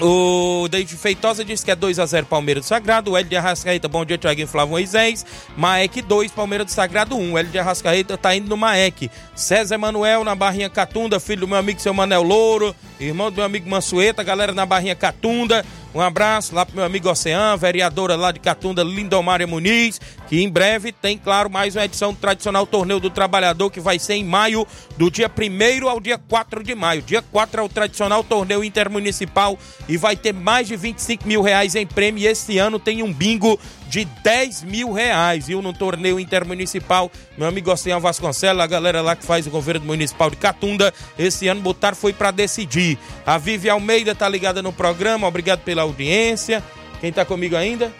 [0.00, 3.10] O David Feitosa disse que é 2x0 Palmeiras do Sagrado.
[3.10, 5.24] O Hélio de Arrascaeta, bom dia, Thiaguinho Flávio Moisés.
[5.54, 7.32] Maek 2, Palmeiras do Sagrado 1.
[7.32, 9.10] O Hélio de Arrascaeta tá indo no Maek.
[9.34, 12.74] César Emanuel na Barrinha Catunda, filho do meu amigo seu Manel Louro.
[12.98, 15.64] Irmão do meu amigo Mansueta, galera na Barrinha Catunda.
[15.94, 20.48] Um abraço lá pro meu amigo Oceano, vereadora lá de Catunda, Lindomária Muniz, que em
[20.48, 24.24] breve tem, claro, mais uma edição do tradicional Torneio do Trabalhador, que vai ser em
[24.24, 27.02] maio, do dia 1 ao dia 4 de maio.
[27.02, 31.74] Dia 4 é o tradicional Torneio Intermunicipal e vai ter mais de 25 mil reais
[31.74, 32.22] em prêmio.
[32.22, 33.60] E esse ano tem um bingo
[33.92, 35.60] de 10 mil reais, viu?
[35.60, 37.12] No torneio intermunicipal.
[37.36, 41.46] Meu amigo Oceano Vasconcelos, a galera lá que faz o governo municipal de Catunda, esse
[41.46, 42.98] ano botar foi para decidir.
[43.26, 46.64] A Vivi Almeida tá ligada no programa, obrigado pela audiência.
[47.02, 47.92] Quem tá comigo ainda?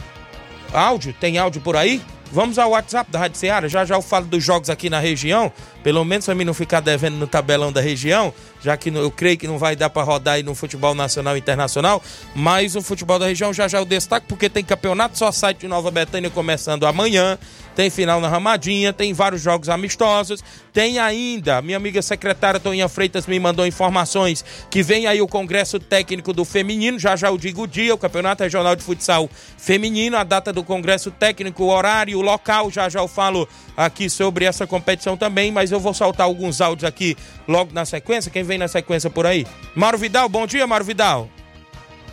[0.72, 1.14] Áudio?
[1.20, 2.00] Tem áudio por aí?
[2.32, 3.68] Vamos ao WhatsApp da Rádio Ceará.
[3.68, 5.52] Já já eu falo dos jogos aqui na região.
[5.82, 9.36] Pelo menos pra mim não ficar devendo no tabelão da região, já que eu creio
[9.36, 12.02] que não vai dar para rodar aí no futebol nacional e internacional.
[12.34, 15.68] Mas o futebol da região já já eu destaco, porque tem campeonato só site de
[15.68, 17.38] Nova Betânia começando amanhã
[17.74, 23.26] tem final na Ramadinha, tem vários jogos amistosos, tem ainda, minha amiga secretária Toninha Freitas
[23.26, 27.62] me mandou informações que vem aí o Congresso Técnico do Feminino, já já eu digo
[27.62, 32.18] o dia, o Campeonato Regional de Futsal Feminino, a data do Congresso Técnico, o horário,
[32.18, 36.26] o local, já já eu falo aqui sobre essa competição também, mas eu vou soltar
[36.26, 37.16] alguns áudios aqui
[37.48, 39.46] logo na sequência, quem vem na sequência por aí?
[39.74, 41.28] Mauro Vidal, bom dia Mauro Vidal.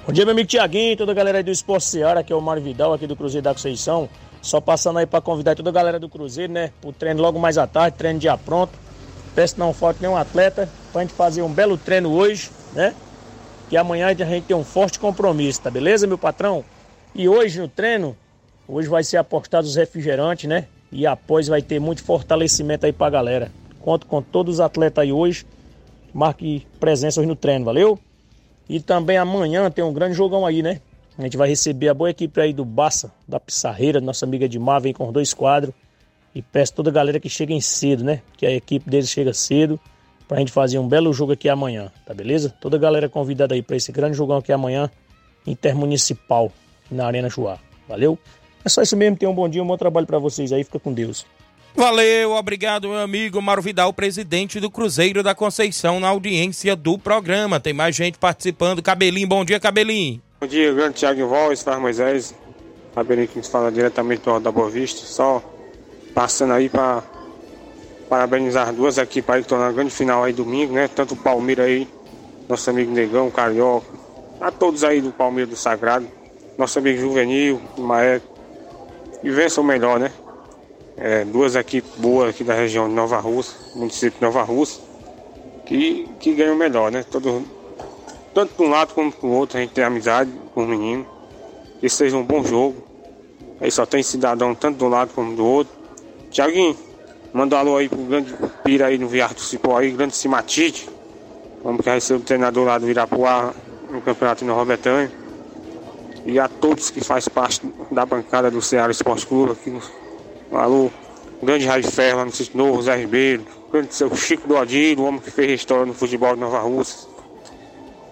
[0.10, 2.63] Bom dia, meu amigo Tiaguinho, toda a galera do Esporte Seara, que é o Mário
[2.63, 4.10] Vidal, aqui do Cruzeiro da Conceição.
[4.41, 6.71] Só passando aí para convidar toda a galera do Cruzeiro, né?
[6.80, 8.78] Pro treino logo mais à tarde, treino dia pronto.
[9.36, 12.95] Peço não falte nenhum atleta pra gente fazer um belo treino hoje, né?
[13.69, 16.63] Que amanhã a gente tem um forte compromisso, tá beleza, meu patrão?
[17.13, 18.15] E hoje no treino,
[18.67, 20.67] hoje vai ser apostado os refrigerantes, né?
[20.91, 23.52] E após vai ter muito fortalecimento aí pra galera.
[23.80, 25.45] Conto com todos os atletas aí hoje.
[26.13, 27.99] Marque presença hoje no treino, valeu?
[28.67, 30.82] E também amanhã tem um grande jogão aí, né?
[31.19, 34.79] A gente vai receber a boa equipe aí do Bassa, da Pissarreira, nossa amiga Edmar,
[34.79, 35.75] vem com dois quadros.
[36.34, 38.21] E peço toda a galera que cheguem cedo, né?
[38.38, 39.77] Que a equipe deles chega cedo
[40.29, 42.55] pra gente fazer um belo jogo aqui amanhã, tá beleza?
[42.62, 44.89] Toda a galera convidada aí para esse grande jogão aqui amanhã,
[45.45, 46.53] intermunicipal,
[46.89, 47.60] na Arena Joá.
[47.86, 48.17] Valeu?
[48.63, 50.79] É só isso mesmo, tenham um bom dia, um bom trabalho para vocês aí, fica
[50.79, 51.25] com Deus.
[51.75, 57.60] Valeu, obrigado, meu amigo Mauro Vidal, presidente do Cruzeiro da Conceição, na audiência do programa.
[57.60, 58.82] Tem mais gente participando.
[58.82, 60.21] Cabelinho, bom dia, Cabelinho.
[60.41, 62.34] Bom dia, grande Thiago Voz, Faz Moisés,
[62.93, 65.06] Fabiano que nos fala diretamente do Alto da Boa Vista.
[65.06, 65.43] Só
[66.15, 67.04] passando aí para
[68.08, 70.88] parabenizar as duas equipes aí que estão na grande final aí domingo, né?
[70.88, 71.89] Tanto o Palmeiras aí,
[72.47, 73.86] nosso amigo Negão, Carioca,
[74.39, 76.08] a todos aí do Palmeiras do Sagrado,
[76.58, 78.21] nosso amigo Juvenil, Maé,
[79.21, 80.10] e vençam melhor, né?
[80.95, 84.82] É, duas equipes boas aqui da região de Nova Rússia, município de Nova Rússia,
[85.65, 87.04] que, que ganham melhor, né?
[87.04, 87.43] Todo,
[88.39, 91.06] tanto de um lado como do outro, a gente tem amizade com os meninos.
[91.82, 92.82] Que seja um bom jogo.
[93.60, 95.73] Aí só tem cidadão tanto de um lado como do outro.
[96.32, 96.78] Tiaguinho,
[97.34, 100.89] manda um alô aí pro grande Pira aí no Viar do Cipó aí, grande Cimatite.
[101.62, 103.54] Vamos que vai ser o treinador lá do Virapuá
[103.89, 105.12] no Campeonato Nova Betânia.
[106.25, 109.69] E a todos que fazem parte da bancada do Ceará Esporte Clube aqui.
[110.49, 110.89] Um alô,
[111.43, 115.06] grande Raio Ferro lá no Sítio Novo, Zé Ribeiro, grande seu Chico do Odilo, o
[115.08, 117.09] homem que fez história no futebol de Nova Rússia.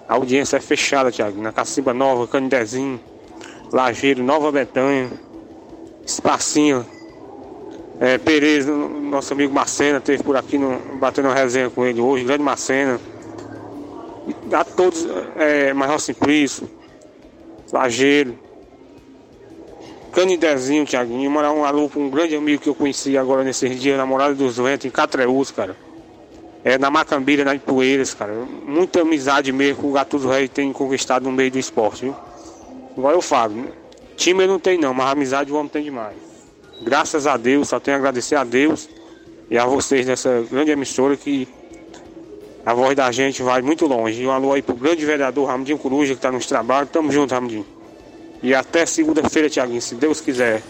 [0.08, 1.42] A audiência é fechada, Thiago.
[1.42, 3.00] Na Cacimba Nova, Canidezinho,
[3.74, 5.10] Lajeiro, Nova Betânia,
[6.06, 6.86] Espacinho,
[8.00, 12.24] é, Pereira, nosso amigo Marcena, teve por aqui no, batendo uma resenha com ele hoje,
[12.24, 13.00] grande Marcena.
[14.28, 16.70] E a todos, é, Major Simplício,
[17.74, 18.40] Lajeiro,
[20.14, 23.98] Canidezinho, Thiaguinho, mandar um alô para um grande amigo que eu conheci agora nesses dias,
[23.98, 25.87] namorado dos ventos, em Catreús, cara
[26.68, 28.34] é, na Macambira, na Ipueiras, cara.
[28.66, 32.16] Muita amizade mesmo que o Gatuso Rei tem conquistado no meio do esporte, viu?
[32.98, 33.70] Igual eu falo, né?
[34.18, 36.18] time eu não tem não, mas amizade o homem tem demais.
[36.82, 38.90] Graças a Deus, só tenho a agradecer a Deus
[39.50, 41.48] e a vocês dessa grande emissora que
[42.66, 44.22] a voz da gente vai muito longe.
[44.22, 46.90] E um alô aí pro grande vereador Ramdinho Coruja que tá nos trabalhos.
[46.92, 47.66] Tamo junto, Ramdinho.
[48.44, 50.62] E até segunda-feira, Tiaguinho, se Deus quiser.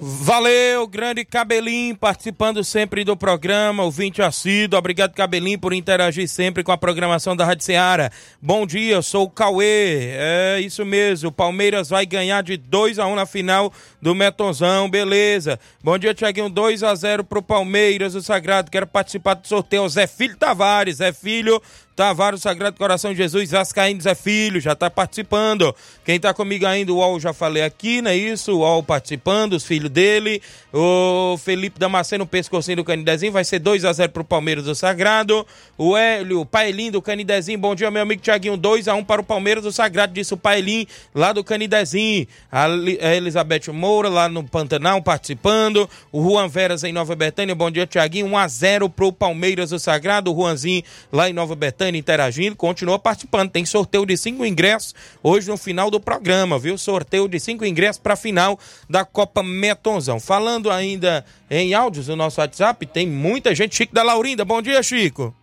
[0.00, 4.78] Valeu, grande Cabelinho, participando sempre do programa, ouvinte assíduo.
[4.78, 8.08] Obrigado, Cabelinho, por interagir sempre com a programação da Rádio Ceará.
[8.40, 10.10] Bom dia, eu sou o Cauê.
[10.12, 14.88] É isso mesmo, o Palmeiras vai ganhar de 2 a 1 na final do Metonzão,
[14.88, 15.58] beleza.
[15.82, 18.70] Bom dia, Tiaguinho, 2 a 0 pro Palmeiras, o Sagrado.
[18.70, 19.88] Quero participar do sorteio.
[19.88, 21.60] Zé Filho Tavares, Zé Filho
[21.98, 25.74] Tavares, Sagrado Coração de Jesus, Vascaíno Zé Filho, já está participando.
[26.04, 28.52] Quem está comigo ainda, o UOL já falei aqui, não é isso?
[28.52, 30.40] O UOL participando, os filhos dele.
[30.72, 35.44] O Felipe Damasceno, pescocinho do Canidezinho, vai ser 2 a 0 pro Palmeiras do Sagrado.
[35.76, 39.24] O Hélio, Paelinho do Canidezinho, bom dia, meu amigo Tiaguinho, 2 a 1 para o
[39.24, 42.28] Palmeiras do Sagrado, disse o Paelinho, lá do Canidezinho.
[42.52, 42.68] A
[43.16, 45.90] Elizabeth Moura, lá no Pantanal, participando.
[46.12, 49.80] O Juan Veras, em Nova Betânia, bom dia, Tiaguinho, 1 a 0 pro Palmeiras do
[49.80, 50.32] Sagrado.
[50.32, 53.50] O Juanzinho, lá em Nova Betânia Interagindo, continua participando.
[53.50, 56.76] Tem sorteio de cinco ingressos hoje no final do programa, viu?
[56.76, 60.20] Sorteio de cinco ingressos para a final da Copa Metonzão.
[60.20, 63.76] Falando ainda em áudios no nosso WhatsApp, tem muita gente.
[63.76, 65.34] Chico da Laurinda, bom dia, Chico.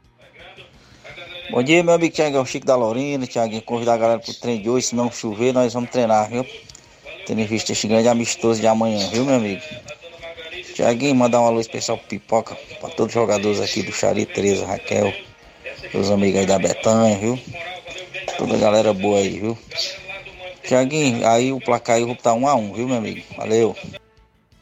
[1.51, 3.27] Bom dia, meu amigo Tiagão, Chico da Laurinda.
[3.27, 4.87] Tiaguinho, convidar a galera pro treino de hoje.
[4.87, 6.45] Se não chover, nós vamos treinar, viu?
[7.25, 9.61] Tendo em vista este grande amistoso de amanhã, viu, meu amigo?
[10.75, 14.65] Tiaguinho, mandar um alô especial pro Pipoca, pra todos os jogadores aqui do Xari, Tereza,
[14.65, 15.13] Raquel,
[15.93, 17.39] meus amigos aí da Betanha, viu?
[18.37, 19.57] Toda a galera boa aí, viu?
[20.65, 23.21] Tiaguinho, aí o placar aí eu vou botar um a um, viu, meu amigo?
[23.37, 23.75] Valeu.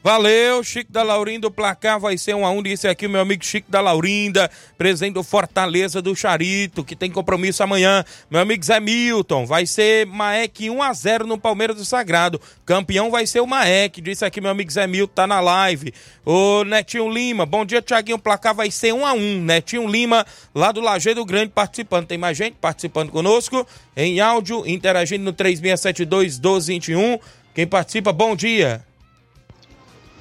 [0.04, 1.46] Valeu, Chico da Laurinda.
[1.46, 2.62] O placar vai ser um a um.
[2.62, 7.62] Disse aqui meu amigo Chico da Laurinda, presidente do Fortaleza do Charito, que tem compromisso
[7.62, 8.04] amanhã.
[8.30, 12.38] Meu amigo Zé Milton, vai ser Maek 1 a 0 no Palmeiras do Sagrado.
[12.66, 14.02] Campeão vai ser o Maek.
[14.02, 15.94] Disse aqui meu amigo Zé Milton, tá na live.
[16.22, 18.18] O Netinho Lima, bom dia, Tiaguinho.
[18.18, 19.40] O placar vai ser um a um.
[19.40, 22.08] Netinho Lima, lá do Lajeado Grande, participando.
[22.08, 27.18] Tem mais gente participando conosco em áudio, interagindo no 3672 1221.
[27.54, 28.84] Quem participa, bom dia.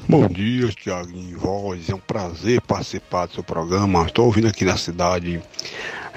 [0.08, 1.90] Bom dia, Tiaguinho Voz.
[1.90, 4.04] É um prazer participar do seu programa.
[4.06, 5.42] Estou ouvindo aqui na cidade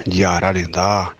[0.04, 1.12] de Ararendá.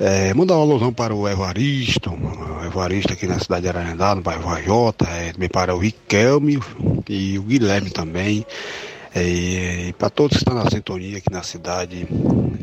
[0.00, 4.22] É, mandar um alusão para o Evaristo, o Evaristo aqui na cidade de Ararendá, no
[4.22, 6.58] bairro Vajota, é, também para o Riquelme
[7.06, 8.46] e o Guilherme também.
[9.14, 12.08] É, e para todos que estão na sintonia aqui na cidade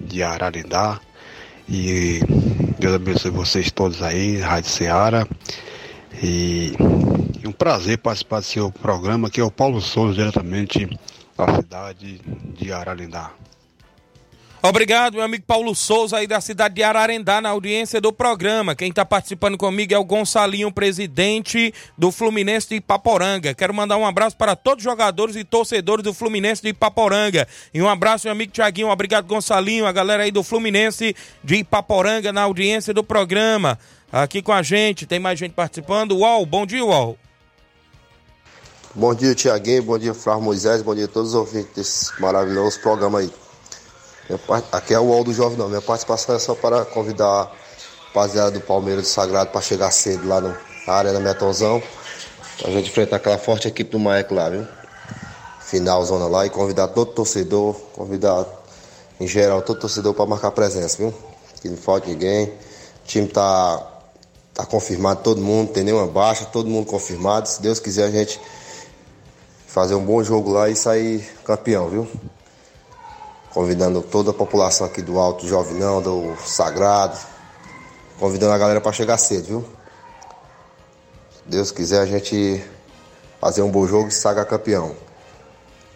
[0.08, 1.00] de Ararendá.
[1.70, 2.22] E
[2.80, 5.28] Deus abençoe vocês todos aí, Rádio Ceará.
[6.25, 6.71] E
[7.43, 10.88] é um prazer participar do seu programa, que é o Paulo Souza, diretamente
[11.38, 12.21] da cidade
[12.57, 13.33] de Ararendá.
[14.65, 18.73] Obrigado, meu amigo Paulo Souza, aí da cidade de Ararendá, na audiência do programa.
[18.73, 23.54] Quem está participando comigo é o Gonçalinho, presidente do Fluminense de Ipaporanga.
[23.54, 27.45] Quero mandar um abraço para todos os jogadores e torcedores do Fluminense de Ipaporanga.
[27.73, 28.88] E um abraço, meu amigo Tiaguinho.
[28.88, 33.78] Obrigado, Gonçalinho, a galera aí do Fluminense de Ipaporanga, na audiência do programa.
[34.10, 36.13] Aqui com a gente, tem mais gente participando.
[36.13, 37.17] UOL, bom dia, UOL.
[38.95, 39.84] Bom dia, Tiaguinho.
[39.84, 40.82] Bom dia, Flávio Moisés.
[40.82, 43.42] Bom dia a todos os ouvintes desse maravilhoso programa aí.
[44.71, 45.67] Aqui é o UOL do Jovem Não.
[45.67, 47.51] Minha participação é só para convidar a
[48.07, 50.55] rapaziada do Palmeiras do Sagrado para chegar cedo lá na
[50.88, 51.83] área da Metonzão.
[52.57, 54.65] Pra gente enfrentar aquela forte equipe do Maek lá, viu?
[55.59, 58.45] Final zona lá e convidar todo torcedor, convidar
[59.19, 61.13] em geral todo torcedor para marcar presença, viu?
[61.62, 62.45] Que não falte ninguém.
[62.45, 63.86] O time tá,
[64.53, 67.49] tá confirmado, todo mundo, tem nenhuma baixa, todo mundo confirmado.
[67.49, 68.39] Se Deus quiser, a gente
[69.67, 72.07] fazer um bom jogo lá e sair campeão, viu?
[73.54, 77.18] Convidando toda a população aqui do Alto Jovinão, do Sagrado,
[78.20, 79.66] convidando a galera para chegar cedo, viu?
[81.32, 82.63] Se Deus quiser, a gente
[83.39, 84.96] fazer um bom jogo e saga campeão.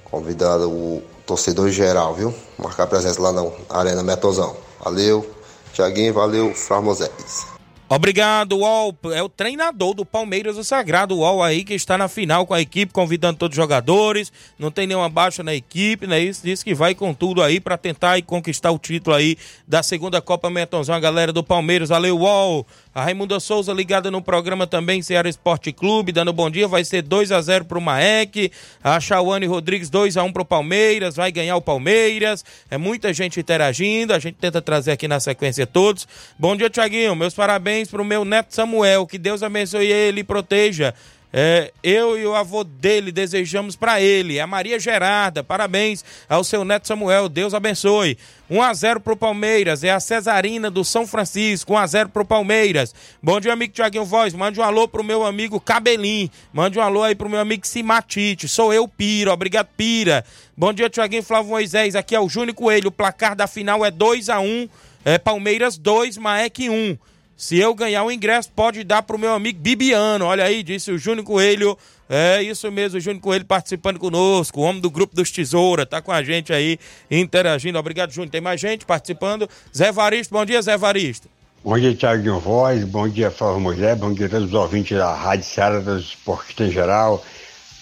[0.04, 2.34] Convidando o torcedor geral, viu?
[2.60, 4.56] Marcar presença lá na Arena Metozão.
[4.80, 5.28] Valeu,
[5.74, 7.57] Tiaguinho, valeu, Framosés.
[7.90, 8.94] Obrigado, UOL.
[9.14, 12.60] É o treinador do Palmeiras, o Sagrado UOL aí, que está na final com a
[12.60, 14.32] equipe, convidando todos os jogadores.
[14.60, 16.20] Não tem nenhuma baixa na equipe, né?
[16.20, 19.82] Isso diz que vai com tudo aí para tentar e conquistar o título aí da
[19.82, 20.96] segunda Copa Metonzão.
[20.96, 22.68] A galera do Palmeiras, valeu, UOL.
[22.98, 26.68] A Raimunda Souza ligada no programa também, Ceará Esporte Clube, dando bom dia.
[26.68, 28.52] Vai ser 2 a 0 pro Maek.
[28.84, 31.16] A Chauane Rodrigues 2 a 1 pro Palmeiras.
[31.16, 32.44] Vai ganhar o Palmeiras.
[32.72, 34.16] É muita gente interagindo.
[34.16, 36.08] A gente tenta trazer aqui na sequência todos.
[36.40, 37.16] Bom dia, Tiaguinho.
[37.16, 39.06] Meus parabéns pro meu neto Samuel.
[39.06, 40.96] Que Deus abençoe ele e proteja.
[41.32, 46.64] É, eu e o avô dele desejamos para ele, a Maria Gerarda, parabéns ao seu
[46.64, 48.18] neto Samuel, Deus abençoe.
[48.50, 52.24] 1 a 0 pro Palmeiras, é a Cesarina do São Francisco, 1 a 0 pro
[52.24, 52.96] Palmeiras.
[53.22, 57.04] Bom dia, amigo Tiaguinho Voz, mande um alô pro meu amigo Cabelim, mande um alô
[57.04, 60.24] aí pro meu amigo Simatite, sou eu, Pira, obrigado, Pira.
[60.56, 63.92] Bom dia, Tiaguinho Flávio Moisés, aqui é o Júnior Coelho, o placar da final é
[63.92, 64.70] 2 a 1
[65.08, 66.98] é Palmeiras 2, Maek 1.
[67.38, 70.26] Se eu ganhar o ingresso, pode dar pro meu amigo Bibiano.
[70.26, 71.78] Olha aí, disse o Júnior Coelho.
[72.10, 76.02] É isso mesmo, o Júnior Coelho participando conosco, o homem do grupo dos Tesoura, tá
[76.02, 76.80] com a gente aí,
[77.12, 77.78] interagindo.
[77.78, 78.32] Obrigado, Júnior.
[78.32, 79.48] Tem mais gente participando.
[79.76, 81.30] Zé Varisto, bom dia, Zé Varisto.
[81.64, 82.84] Bom dia, Thiaguinho Voz.
[82.86, 83.96] Bom dia, Flávio Moisés.
[84.00, 87.24] Bom dia a todos os ouvintes da Rádio Ceará, dos esportistas em geral.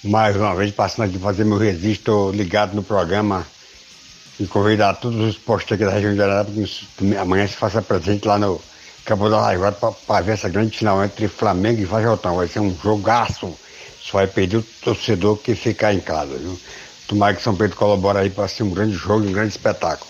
[0.04, 3.48] Mais uma vez, passando aqui fazer meu registro ligado no programa
[4.38, 8.28] e convidar todos os esportistas aqui da região de Arara, porque amanhã se faça presente
[8.28, 8.60] lá no
[9.06, 12.38] Acabou da Laivada para ver essa grande final entre Flamengo e Vajotão.
[12.38, 13.56] Vai ser um jogaço.
[14.02, 16.60] Só vai perder o torcedor que ficar em casa, viu?
[17.08, 20.10] Tomara que São Pedro colabore aí para ser um grande jogo, um grande espetáculo.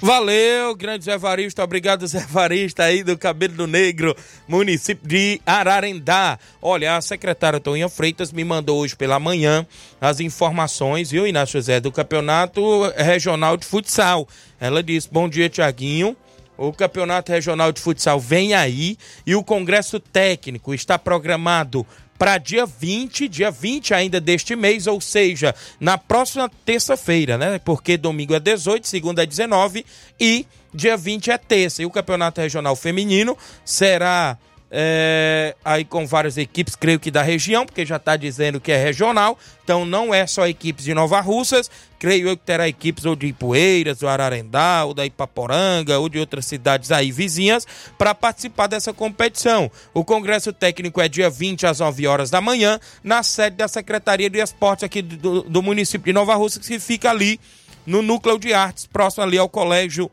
[0.00, 1.64] Valeu, grande Zé Varista.
[1.64, 4.14] Obrigado, Zé Varista aí do Cabelo do Negro,
[4.46, 6.38] município de Ararendá.
[6.62, 9.66] Olha, a secretária Toninha Freitas me mandou hoje pela manhã
[10.00, 12.62] as informações, viu, Inácio Zé, do Campeonato
[12.96, 14.28] Regional de Futsal.
[14.60, 16.16] Ela disse: Bom dia, Tiaguinho.
[16.58, 21.86] O Campeonato Regional de Futsal vem aí e o Congresso Técnico está programado
[22.18, 27.60] para dia 20, dia 20 ainda deste mês, ou seja, na próxima terça-feira, né?
[27.60, 29.86] Porque domingo é 18, segunda é 19
[30.18, 30.44] e
[30.74, 31.80] dia 20 é terça.
[31.80, 34.36] E o Campeonato Regional Feminino será
[34.70, 38.82] é, aí com várias equipes, creio que da região, porque já está dizendo que é
[38.82, 43.16] regional, então não é só equipes de Nova Russas, creio eu que terá equipes ou
[43.16, 47.66] de Ipueiras, do Ararendá, ou da Ipaporanga, ou de outras cidades aí vizinhas,
[47.96, 49.70] para participar dessa competição.
[49.94, 54.28] O Congresso Técnico é dia 20 às 9 horas da manhã, na sede da Secretaria
[54.28, 57.40] de Esportes aqui do, do município de Nova Russa, que fica ali
[57.86, 60.10] no Núcleo de Artes, próximo ali ao Colégio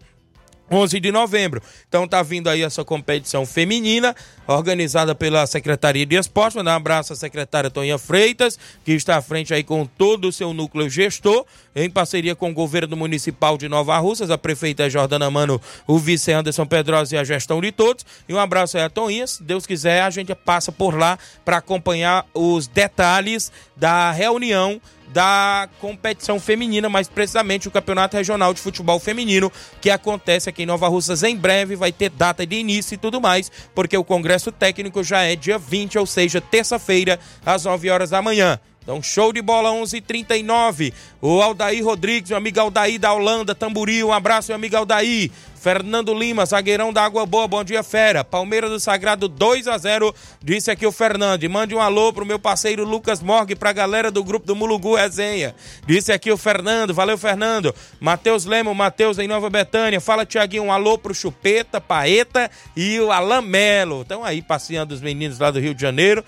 [0.69, 1.61] 11 de novembro.
[1.87, 4.15] Então tá vindo aí essa competição feminina,
[4.47, 6.57] organizada pela Secretaria de Esporte.
[6.57, 10.31] Mandar um abraço à secretária Toninha Freitas, que está à frente aí com todo o
[10.31, 11.45] seu núcleo gestor,
[11.75, 16.31] em parceria com o governo municipal de Nova Russas, a prefeita Jordana Mano, o vice
[16.31, 18.05] Anderson Pedrosa e a gestão de todos.
[18.27, 19.27] E um abraço aí a Toninha.
[19.27, 25.69] Se Deus quiser, a gente passa por lá para acompanhar os detalhes da reunião da
[25.79, 29.51] competição feminina, mais precisamente o Campeonato Regional de Futebol Feminino,
[29.81, 33.21] que acontece aqui em Nova Russas em breve, vai ter data de início e tudo
[33.21, 38.09] mais, porque o Congresso Técnico já é dia 20, ou seja, terça-feira, às 9 horas
[38.09, 38.59] da manhã.
[38.85, 40.93] Então, show de bola 11:39.
[41.19, 45.31] O Aldair Rodrigues, meu amigo Aldair da Holanda, Tamboril, um abraço, meu amigo Aldair.
[45.65, 48.23] Fernando Lima, zagueirão da Água Boa, bom dia, fera.
[48.23, 51.43] Palmeiras do Sagrado 2 a 0 disse aqui o Fernando.
[51.43, 54.93] E mande um alô pro meu parceiro Lucas Morgue, pra galera do grupo do Mulugu
[54.93, 55.55] Resenha.
[55.87, 57.73] Disse aqui o Fernando, valeu, Fernando.
[57.99, 59.99] Matheus Lemo, Matheus em Nova Betânia.
[59.99, 62.47] Fala, Tiaguinho, um alô pro Chupeta, Paeta
[62.77, 64.03] e o Alan Melo.
[64.03, 66.23] Estão aí passeando os meninos lá do Rio de Janeiro.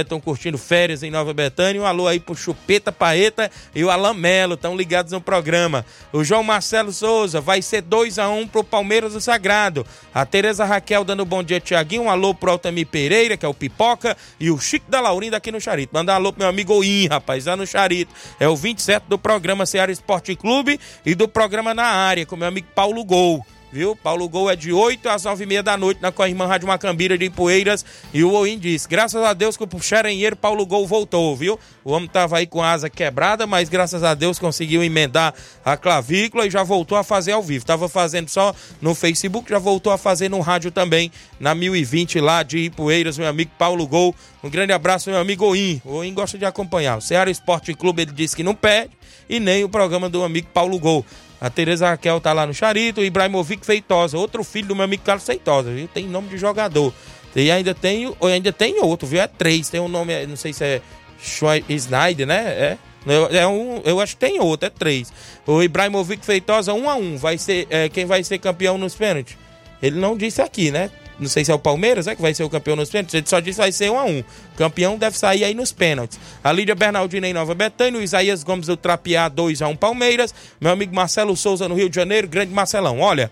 [0.00, 1.82] Estão é, curtindo férias em Nova Betânia.
[1.82, 4.54] Um alô aí pro Chupeta, Paeta e o Alan Melo.
[4.54, 5.84] Estão ligados no programa.
[6.12, 8.75] O João Marcelo Souza vai ser 2 a 1 um pro Palmeiras
[9.12, 9.86] do Sagrado.
[10.12, 12.02] A Tereza Raquel dando bom dia, Tiaguinho.
[12.02, 15.50] Um alô pro Altamir Pereira, que é o Pipoca, e o Chico da Laurinda aqui
[15.50, 15.94] no Charito.
[15.94, 18.12] Manda um alô pro meu amigo Oim, rapaz, lá no Charito.
[18.38, 22.48] É o 27 do programa Ceará Esporte Clube e do programa Na Área, com meu
[22.48, 23.96] amigo Paulo Gol viu?
[23.96, 27.16] Paulo Gol é de 8 às 9 e meia da noite na Corrimã Rádio Macambira
[27.18, 27.84] de Poeiras.
[28.12, 31.58] E o Oim disse: graças a Deus que o xerenheiro Paulo Gol voltou, viu?
[31.84, 35.76] O homem tava aí com a asa quebrada, mas graças a Deus conseguiu emendar a
[35.76, 37.64] clavícula e já voltou a fazer ao vivo.
[37.64, 42.42] Tava fazendo só no Facebook, já voltou a fazer no rádio também, na 1020 lá
[42.42, 44.14] de Ipueiras, meu amigo Paulo Gol.
[44.42, 45.80] Um grande abraço, meu amigo Oim.
[45.84, 46.96] O Oim gosta de acompanhar.
[46.98, 48.96] O Ceará Esporte Clube, ele disse que não perde,
[49.28, 51.04] e nem o programa do amigo Paulo Gol.
[51.40, 55.24] A Tereza Raquel tá lá no Charito, Ibrahimovic Feitosa, outro filho do meu amigo Carlos
[55.26, 55.86] Feitosa, viu?
[55.88, 56.92] Tem nome de jogador.
[57.34, 59.20] E ainda tem, ainda tem outro, viu?
[59.20, 60.80] É três, tem um nome, não sei se é
[61.68, 62.36] Snyder, né?
[62.36, 62.78] É.
[63.30, 65.12] É um, eu acho que tem outro, é três.
[65.46, 67.16] O Ibrahimovic Feitosa, um a um.
[67.16, 69.36] Vai ser, é, quem vai ser campeão nos pênaltis?
[69.80, 70.90] Ele não disse aqui, né?
[71.18, 73.14] Não sei se é o Palmeiras, é que vai ser o campeão nos pênaltis.
[73.14, 74.20] Ele só disse que vai ser um a um.
[74.20, 76.18] O campeão deve sair aí nos pênaltis.
[76.44, 80.34] A Lídia Bernardina em Nova Betânia, o Isaías Gomes do Trapiá 2 a 1 Palmeiras.
[80.60, 83.00] Meu amigo Marcelo Souza no Rio de Janeiro, grande Marcelão.
[83.00, 83.30] Olha,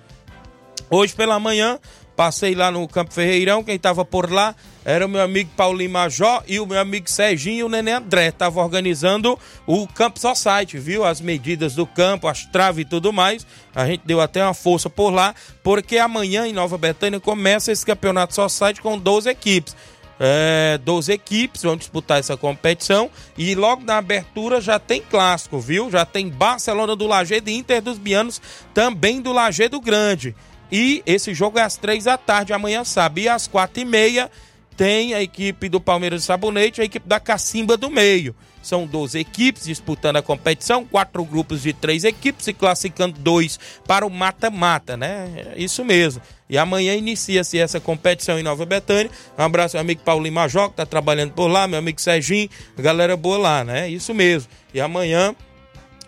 [0.90, 1.78] hoje pela manhã
[2.16, 4.54] Passei lá no Campo Ferreirão, quem estava por lá
[4.84, 8.30] era o meu amigo Paulinho Major e o meu amigo Serginho e o Nenê André.
[8.30, 11.04] Tava organizando o Campo Society, viu?
[11.04, 13.46] As medidas do campo, as traves e tudo mais.
[13.74, 17.84] A gente deu até uma força por lá, porque amanhã em Nova Betânia começa esse
[17.84, 19.74] Campeonato Society com 12 equipes.
[20.20, 25.90] É, 12 equipes vão disputar essa competição e logo na abertura já tem clássico, viu?
[25.90, 28.40] Já tem Barcelona do Lajeado e Inter dos Bianos
[28.72, 30.36] também do Lajeado Grande.
[30.76, 33.20] E esse jogo é às três da tarde, amanhã sábado.
[33.20, 34.28] E às quatro e meia
[34.76, 38.34] tem a equipe do Palmeiras de Sabonete, a equipe da Cacimba do Meio.
[38.60, 43.56] São 12 equipes disputando a competição, quatro grupos de três equipes, se classificando dois
[43.86, 45.52] para o mata-mata, né?
[45.54, 46.20] É isso mesmo.
[46.50, 49.12] E amanhã inicia-se essa competição em Nova Betânia.
[49.38, 52.48] Um abraço ao meu amigo Paulinho Major, que está trabalhando por lá, meu amigo Serginho,
[52.76, 53.88] galera boa lá, né?
[53.88, 54.50] Isso mesmo.
[54.72, 55.36] E amanhã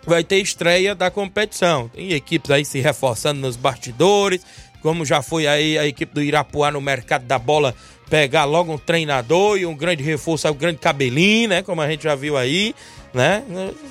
[0.07, 1.89] vai ter estreia da competição.
[1.89, 4.41] Tem equipes aí se reforçando nos bastidores,
[4.81, 7.75] como já foi aí a equipe do Irapuá no mercado da bola
[8.09, 11.61] pegar logo um treinador e um grande reforço, o um grande cabelinho, né?
[11.61, 12.73] Como a gente já viu aí,
[13.13, 13.43] né?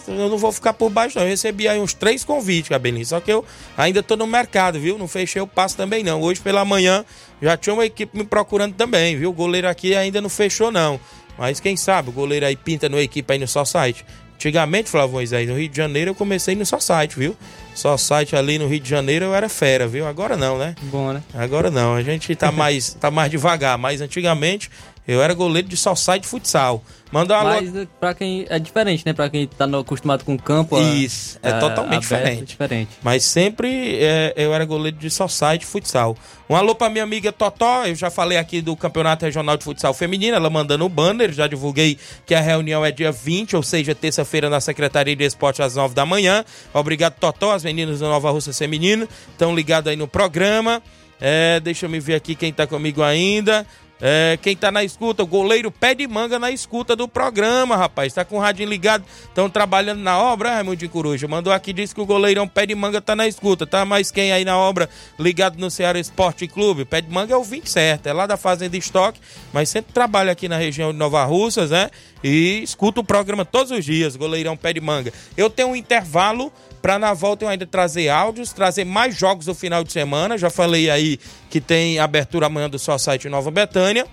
[0.09, 1.27] Eu não vou ficar por baixo, não.
[1.27, 3.05] Eu recebi aí uns três convites, cabelinho.
[3.05, 3.45] Só que eu
[3.77, 4.97] ainda tô no mercado, viu?
[4.97, 6.23] Não fechei o passo também, não.
[6.23, 7.05] Hoje pela manhã
[7.43, 9.29] já tinha uma equipe me procurando também, viu?
[9.29, 10.99] O goleiro aqui ainda não fechou, não.
[11.37, 14.03] Mas quem sabe, o goleiro aí pinta no equipe aí no só site.
[14.37, 17.35] Antigamente, Flávio Moisés, no Rio de Janeiro eu comecei no só site, viu?
[17.75, 20.07] Só site ali no Rio de Janeiro eu era fera, viu?
[20.07, 20.75] Agora não, né?
[20.83, 21.23] Bom, né?
[21.35, 24.71] Agora não, a gente tá mais, tá mais devagar, mas antigamente
[25.07, 26.83] eu era goleiro de site futsal.
[27.13, 28.45] Manda uma Mas pra quem.
[28.49, 29.13] É diferente, né?
[29.13, 30.75] Pra quem tá acostumado com o campo.
[30.77, 32.43] a- Isso, é a- totalmente aberto, diferente.
[32.43, 32.91] é diferente.
[33.01, 36.17] Mas sempre é, eu era goleiro de society futsal.
[36.51, 39.95] Um alô pra minha amiga Totó, eu já falei aqui do Campeonato Regional de Futsal
[39.95, 41.97] Feminino, ela mandando o banner, já divulguei
[42.27, 45.95] que a reunião é dia 20, ou seja, terça-feira na Secretaria de Esporte às 9
[45.95, 46.45] da manhã.
[46.75, 50.83] Obrigado, Totó, as meninas do Nova Russa Feminino, estão ligadas aí no programa.
[51.21, 53.65] É, deixa eu me ver aqui quem tá comigo ainda.
[54.01, 58.13] É, quem tá na escuta, o goleiro pé de manga na escuta do programa, rapaz.
[58.13, 61.27] Tá com o radinho ligado, estão trabalhando na obra, Raimundo de Coruja.
[61.27, 63.67] Mandou aqui, disse que o goleirão pé de manga tá na escuta.
[63.67, 64.89] Tá mais quem aí na obra
[65.19, 66.85] ligado no Ceará Esporte Clube?
[66.85, 69.21] Pé de manga é o 20 certo, é lá da Fazenda Estoque,
[69.53, 71.91] mas sempre trabalha aqui na região de Nova Russas, né?
[72.23, 75.13] E escuta o programa todos os dias, goleirão pé de manga.
[75.37, 79.55] Eu tenho um intervalo para na volta eu ainda trazer áudios, trazer mais jogos do
[79.55, 80.39] final de semana.
[80.39, 81.19] Já falei aí
[81.51, 84.07] que tem abertura amanhã do Só Site Nova Betânia.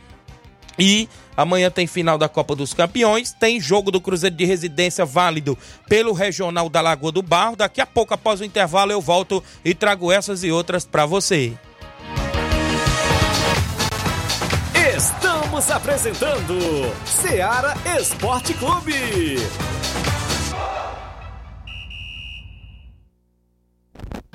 [0.78, 1.08] E
[1.38, 5.58] amanhã tem final da Copa dos Campeões, tem jogo do Cruzeiro de Residência válido
[5.88, 7.56] pelo Regional da Lagoa do Barro.
[7.56, 11.54] Daqui a pouco, após o intervalo, eu volto e trago essas e outras para você.
[14.96, 16.58] Estamos apresentando
[17.06, 19.38] Seara Esporte Clube.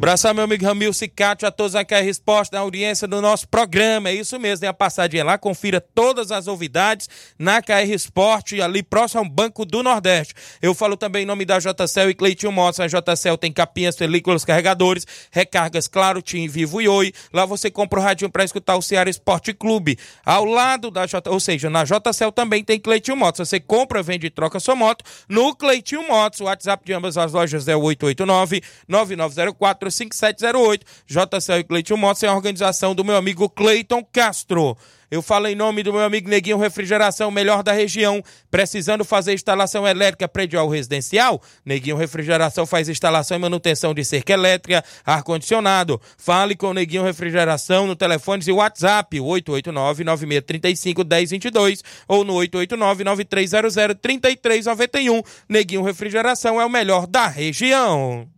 [0.00, 4.08] Abraçar meu amigo Ramil Cicatio, a todos aqui a resposta da audiência do nosso programa.
[4.08, 7.06] É isso mesmo, dê uma passadinha lá, confira todas as novidades
[7.38, 10.34] na KR Esporte, ali próximo ao Banco do Nordeste.
[10.62, 12.80] Eu falo também em nome da JCL e Cleitinho Motos.
[12.80, 17.12] A JCL tem capinhas, películas, carregadores, recargas, claro, Tim, Vivo e Oi.
[17.30, 19.98] Lá você compra o radinho para escutar o Ceará Esporte Clube.
[20.24, 23.46] Ao lado da J, ou seja, na JCL também tem Cleitinho Motos.
[23.46, 26.40] Você compra, vende e troca sua moto no Cleitinho Motos.
[26.40, 30.86] O WhatsApp de ambas as lojas é o 889 9904 5708.
[31.06, 34.76] JCL e Cleiton Motos é a organização do meu amigo Cleiton Castro.
[35.10, 38.22] Eu falo em nome do meu amigo Neguinho Refrigeração, melhor da região.
[38.48, 41.42] Precisando fazer instalação elétrica predial residencial?
[41.64, 46.00] Neguinho Refrigeração faz instalação e manutenção de cerca elétrica, ar-condicionado.
[46.16, 55.26] Fale com o Neguinho Refrigeração no telefone e WhatsApp 889-9635-1022 ou no 889-9300-3391.
[55.48, 58.28] Neguinho Refrigeração é o melhor da região.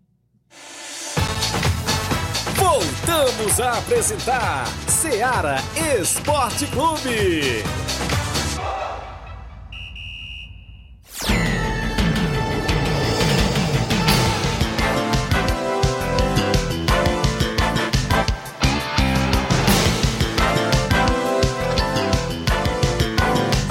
[3.13, 5.57] Voltamos a apresentar Seara
[6.01, 7.63] Esporte Clube.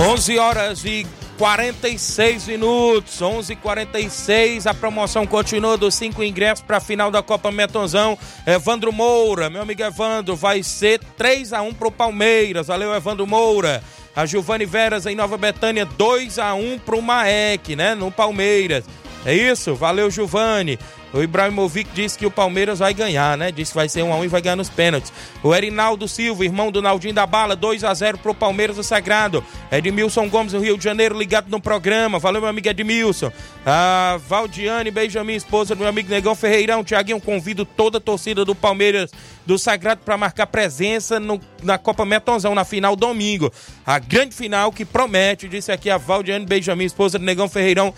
[0.07, 1.07] Onze horas e
[1.41, 4.67] 46 minutos, 11:46.
[4.67, 8.15] A promoção continua dos cinco ingressos para a final da Copa Metonzão.
[8.45, 12.67] Evandro Moura, meu amigo Evandro, vai ser 3 a 1 pro Palmeiras.
[12.67, 13.81] Valeu, Evandro Moura.
[14.15, 18.85] A Giovanni Veras em Nova Betânia, 2 a 1 pro Maek, né, no Palmeiras.
[19.25, 19.73] É isso?
[19.73, 20.77] Valeu, Giovanni.
[21.13, 23.51] O Ibrahimovic disse que o Palmeiras vai ganhar, né?
[23.51, 25.11] Disse que vai ser 1 a 1 e vai ganhar nos pênaltis.
[25.43, 29.43] O Erinaldo Silva, irmão do Naldinho da Bala, 2 a 0 pro Palmeiras do Sagrado.
[29.71, 32.19] Edmilson Gomes, do Rio de Janeiro, ligado no programa.
[32.19, 33.31] Valeu, meu amigo Edmilson.
[33.65, 36.83] A Valdiane Benjamin, esposa do meu amigo Negão Ferreirão.
[36.83, 39.11] Tiaguinho, convido toda a torcida do Palmeiras
[39.45, 43.51] do Sagrado para marcar presença no- na Copa Metonzão, na final domingo.
[43.85, 47.93] A grande final que promete, disse aqui a Valdiane Benjamin, esposa do Negão Ferreirão.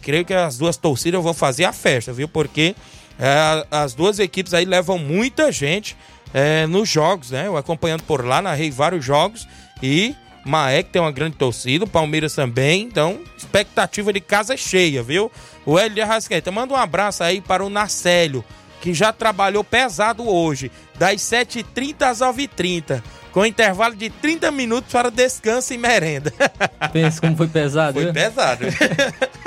[0.00, 2.26] Creio que as duas torcidas vão fazer a festa, viu?
[2.28, 2.74] Porque
[3.18, 5.96] é, as duas equipes aí levam muita gente
[6.32, 7.46] é, nos jogos, né?
[7.46, 9.46] Eu acompanhando por lá, narrei vários jogos
[9.82, 10.14] e
[10.44, 15.30] Maek tem uma grande torcida, o Palmeiras também, então expectativa de casa cheia, viu?
[15.66, 18.42] O Hélio de Arrascaeta, manda um abraço aí para o Narcélio,
[18.80, 23.02] que já trabalhou pesado hoje, das 7h30 às 9h30,
[23.32, 26.32] com intervalo de 30 minutos para descanso e merenda.
[26.92, 27.94] Pensa como foi pesado.
[27.94, 28.12] Foi viu?
[28.12, 28.64] pesado.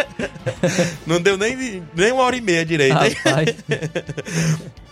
[1.05, 2.93] Não deu nem, nem uma hora e meia direito.
[2.93, 3.55] Rapaz.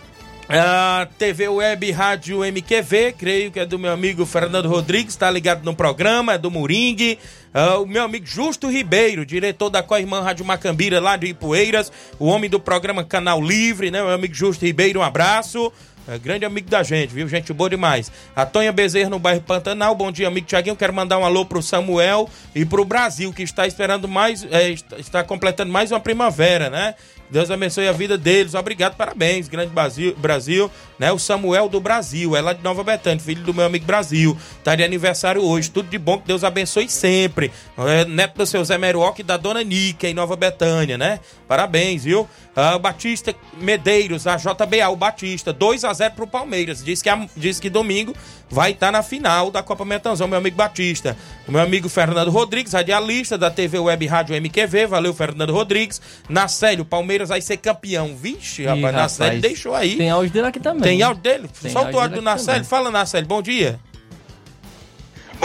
[0.54, 5.64] A TV Web Rádio MQV, creio que é do meu amigo Fernando Rodrigues, está ligado
[5.64, 7.18] no programa, é do Moringue.
[7.54, 12.26] Ah, o meu amigo Justo Ribeiro, diretor da Coirmã Rádio Macambira, lá de Ipueiras, o
[12.26, 14.02] homem do programa Canal Livre, né?
[14.02, 15.72] Meu amigo Justo Ribeiro, um abraço.
[16.06, 17.26] É grande amigo da gente, viu?
[17.28, 18.12] Gente boa demais.
[18.36, 19.94] A Tonha Bezerra no bairro Pantanal.
[19.94, 20.76] Bom dia, amigo Tiaguinho.
[20.76, 25.24] Quero mandar um alô pro Samuel e pro Brasil, que está esperando mais, é, está
[25.24, 26.94] completando mais uma primavera, né?
[27.32, 28.54] Deus abençoe a vida deles.
[28.54, 31.10] Obrigado, parabéns, grande Brasil, Brasil, né?
[31.10, 34.36] O Samuel do Brasil, é lá de Nova Betânia, filho do meu amigo Brasil.
[34.62, 35.70] Tá de aniversário hoje.
[35.70, 37.50] Tudo de bom, que Deus abençoe sempre.
[37.78, 41.20] É, neto do seu Zé Meruoc e da dona Nica em Nova Betânia, né?
[41.48, 42.28] Parabéns, viu?
[42.54, 46.84] Ah, Batista Medeiros, a JBA, o Batista, 2 a 0 pro Palmeiras.
[46.84, 48.14] Diz que, a- diz que domingo
[48.50, 51.16] vai estar na final da Copa Metanzão, meu amigo Batista.
[51.48, 54.86] O meu amigo Fernando Rodrigues, radialista da TV Web Rádio MQV.
[54.86, 55.98] Valeu, Fernando Rodrigues.
[56.28, 58.14] Nacélio, o Palmeiras vai ser campeão.
[58.16, 59.40] Vixe, rapaz, rapaz.
[59.40, 59.96] Deixou aí.
[59.96, 60.82] Tem áudio dele aqui também.
[60.82, 61.48] Tem áudio dele?
[61.60, 62.64] Tem Solta o áudio do também.
[62.64, 63.78] Fala, Nacélio, bom dia.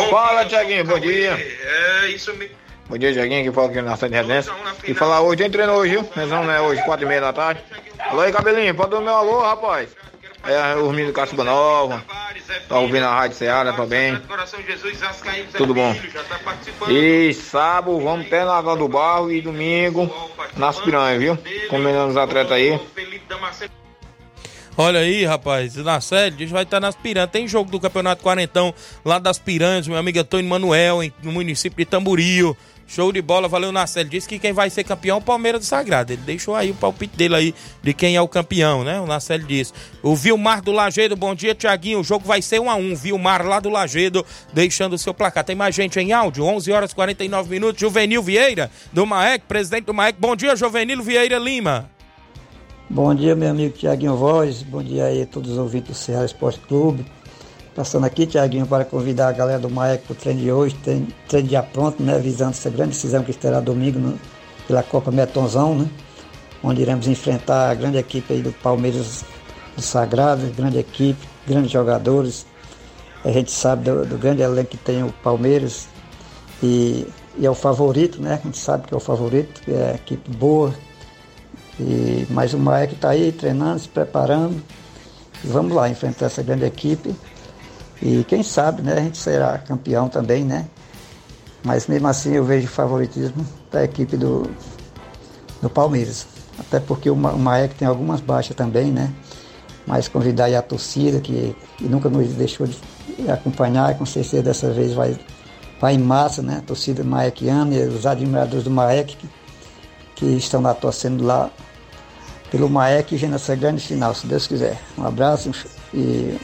[0.10, 1.32] Fala, Tiaguinho, bom dia.
[1.34, 2.56] É isso mesmo.
[2.88, 4.54] Bom dia, Tiaguinho, que fala aqui na Santa Residência.
[4.86, 6.10] E falar hoje, tem treino hoje, viu?
[6.16, 7.62] Nós vamos, né, hoje, quatro e meia da tarde.
[8.00, 9.90] Alô aí, cabelinho, pode dar o meu alô, rapaz.
[10.48, 12.04] É, meninos do Caçuba Nova.
[12.70, 14.18] Tá ouvindo a Rádio Ceará também.
[15.58, 15.96] Tudo bom.
[16.90, 20.10] E sábado vamos até Lagoa do Barro e domingo
[20.56, 21.38] nas piranhas, viu?
[21.70, 22.80] Combinando os atletas aí.
[24.80, 27.32] Olha aí, rapaz, na série, a gente vai estar nas piranhas.
[27.32, 28.74] Tem jogo do Campeonato Quarentão
[29.04, 32.56] lá das Piranhas, meu amigo Antônio Manuel, no município de Tamboril.
[32.88, 34.08] Show de bola, valeu na série.
[34.08, 36.14] Disse que quem vai ser campeão é o Palmeiras do Sagrado.
[36.14, 38.98] Ele deixou aí o palpite dele aí de quem é o campeão, né?
[39.02, 39.74] O Nacelle disse.
[40.02, 42.00] O Vilmar do Lagedo, bom dia, Tiaguinho.
[42.00, 45.44] O jogo vai ser 1 a 1 Vilmar lá do Lagedo, deixando o seu placar.
[45.44, 47.82] Tem mais gente em áudio, 11 horas e 49 minutos.
[47.82, 50.18] Juvenil Vieira, do Maek, presidente do Maek.
[50.18, 51.90] Bom dia, Juvenil Vieira Lima.
[52.90, 54.64] Bom dia, meu amigo Tiaguinho Voz.
[54.64, 57.06] Bom dia aí a todos os ouvintes do Ceará Esporte Clube.
[57.78, 60.74] Passando aqui, Tiaguinho, para convidar a galera do Maek para o treino de hoje.
[60.84, 62.18] Treino, treino já pronto, né?
[62.18, 64.20] Visando essa grande decisão que estará domingo no-
[64.68, 65.88] pela Copa Metonzão, né?
[66.64, 69.24] Onde iremos enfrentar a grande equipe aí do Palmeiras
[69.76, 72.48] do Sagrado, grande equipe, grandes jogadores.
[73.24, 75.88] A gente sabe do, do grande elenco que tem o Palmeiras
[76.64, 77.06] e,
[77.38, 78.40] e é o favorito, né?
[78.42, 80.74] A gente sabe que é o favorito, que é a equipe boa,
[81.80, 84.64] e, mas o Maek está aí treinando, se preparando.
[85.44, 87.14] E vamos lá enfrentar essa grande equipe.
[88.02, 90.66] E quem sabe, né, a gente será campeão também, né?
[91.64, 94.50] Mas mesmo assim eu vejo favoritismo da equipe do,
[95.62, 96.28] do Palmeiras.
[96.60, 99.12] Até porque o, Ma- o Maek tem algumas baixas também, né?
[99.86, 102.78] Mas convidar aí a torcida que, que nunca nos deixou de
[103.32, 105.18] acompanhar, com certeza dessa vez vai,
[105.80, 106.58] vai em massa, né?
[106.58, 109.30] A torcida maekiana e os admiradores do Maek que,
[110.16, 111.50] que estão lá torcendo lá
[112.52, 114.80] pelo Maek já nessa grande final, se Deus quiser.
[114.98, 115.52] Um abraço
[115.94, 116.38] e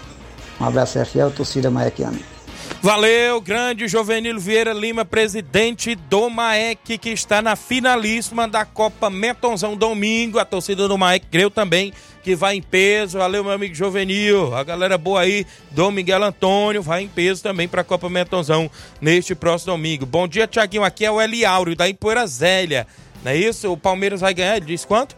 [0.59, 2.19] um abraço FL, torcida maekiana.
[2.81, 9.75] Valeu, grande Jovenilo Vieira Lima, presidente do Maek, que está na finalíssima da Copa Metonzão
[9.75, 10.37] domingo.
[10.37, 13.17] A torcida do Maek creu também que vai em peso.
[13.19, 14.53] Valeu, meu amigo Jovenil.
[14.53, 18.69] A galera boa aí, do Miguel Antônio, vai em peso também para a Copa Metonzão
[18.99, 20.05] neste próximo domingo.
[20.05, 20.83] Bom dia, Tiaguinho.
[20.83, 22.85] Aqui é o Eli Áureo, da Ipoeira Zélia.
[23.23, 23.71] Não é isso?
[23.71, 25.15] O Palmeiras vai ganhar, disse quanto?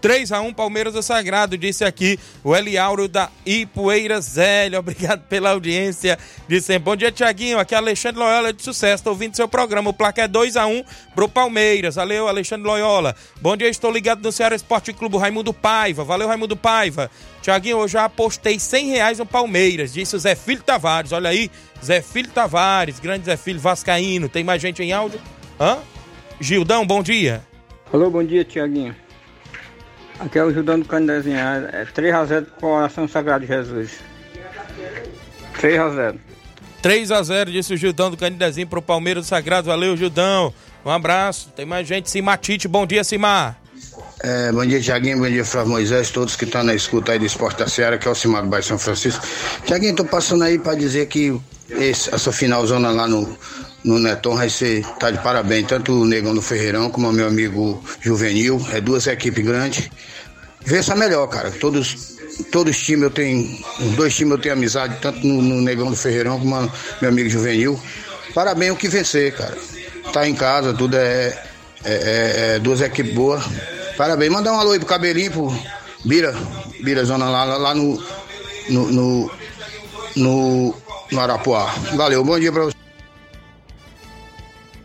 [0.00, 4.78] 3 a 1 Palmeiras do Sagrado, disse aqui o Eliauro da Ipueira Zélia.
[4.80, 6.18] Obrigado pela audiência
[6.60, 6.78] sempre.
[6.78, 7.58] Bom dia, Tiaguinho.
[7.58, 9.04] Aqui é Alexandre Loyola de sucesso.
[9.04, 9.90] Tô ouvindo seu programa.
[9.90, 10.82] O placa é 2 a 1
[11.14, 11.96] pro Palmeiras.
[11.96, 13.14] Valeu, Alexandre Loyola.
[13.40, 16.02] Bom dia, estou ligado no Ceará Esporte Clube Raimundo Paiva.
[16.02, 17.10] Valeu, Raimundo Paiva.
[17.42, 21.12] Tiaguinho, eu já apostei 100 reais no Palmeiras, disse o Zé Filho Tavares.
[21.12, 21.50] Olha aí,
[21.82, 24.28] Zé Filho Tavares, grande Zé Filho Vascaíno.
[24.28, 25.20] Tem mais gente em áudio?
[25.58, 25.78] Hã?
[26.40, 27.42] Gildão, bom dia.
[27.92, 28.94] Alô, bom dia, Tiaguinho.
[30.20, 31.38] Aqui é o Judão do Candezinho.
[31.38, 33.92] É 3x0 pro Coração Sagrado de Jesus.
[35.58, 36.16] 3x0.
[36.82, 39.68] 3 a 0 disse o Gildão do Canidezinho pro Palmeiras do Sagrado.
[39.68, 40.52] Valeu, Gildão.
[40.84, 41.50] Um abraço.
[41.56, 42.10] Tem mais gente.
[42.10, 43.58] Simatite, bom dia, Simar.
[44.22, 45.18] É, bom dia, Tiaguinho.
[45.18, 48.06] Bom dia, Flávio Moisés, todos que estão na escuta aí do Esporte da Seara, que
[48.06, 49.26] é o Cimar do Bairro São Francisco.
[49.64, 51.40] Tiaguinho, tô passando aí para dizer que
[51.70, 53.38] esse, essa finalzona lá no,
[53.84, 57.26] no Neton vai ser, tá de parabéns, tanto o Negão do Ferreirão como o meu
[57.26, 58.64] amigo Juvenil.
[58.72, 59.88] É duas equipes grandes.
[60.64, 61.50] Vê só melhor, cara.
[61.50, 62.16] Todos,
[62.52, 65.90] todos os times eu tenho, os dois times eu tenho amizade, tanto no, no Negão
[65.90, 67.80] do Ferreirão como no meu amigo Juvenil.
[68.34, 69.56] Parabéns o que vencer, cara.
[70.12, 71.28] Tá em casa, tudo é,
[71.84, 73.42] é, é- é duas equipes boas.
[73.96, 74.30] Parabéns.
[74.30, 75.58] Mandar um alô aí pro Cabelinho, pro
[76.04, 76.34] Bira,
[76.82, 78.02] Bira Zona lá, lá, lá no,
[78.68, 79.30] no, no,
[80.16, 80.74] no,
[81.10, 81.66] no Arapuá.
[81.94, 82.79] Valeu, bom dia pra você.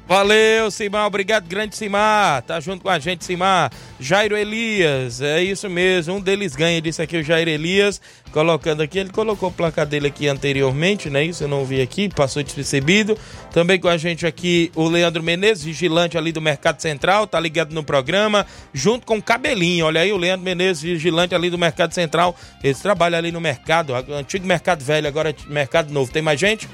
[0.07, 1.07] Valeu, Simar.
[1.07, 2.43] Obrigado, grande Simar.
[2.43, 3.71] Tá junto com a gente, Simar.
[3.99, 6.15] Jairo Elias, é isso mesmo.
[6.15, 7.99] Um deles ganha, disse aqui o Jairo Elias.
[8.31, 11.23] Colocando aqui, ele colocou o placar dele aqui anteriormente, né?
[11.23, 13.17] Isso eu não vi aqui, passou despercebido.
[13.51, 17.73] Também com a gente aqui o Leandro Menezes, vigilante ali do Mercado Central, tá ligado
[17.73, 19.87] no programa, junto com o Cabelinho.
[19.87, 22.35] Olha aí, o Leandro Menezes, vigilante ali do Mercado Central.
[22.63, 26.11] Eles trabalham ali no mercado, antigo Mercado Velho, agora Mercado Novo.
[26.11, 26.69] Tem mais gente?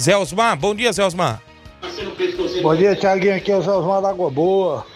[0.00, 1.49] Zé Osmar, bom dia, Zé Osmar.
[2.62, 3.36] Bom dia, Thiaguinho.
[3.36, 4.86] Aqui é o Zé Osmar da Água Boa.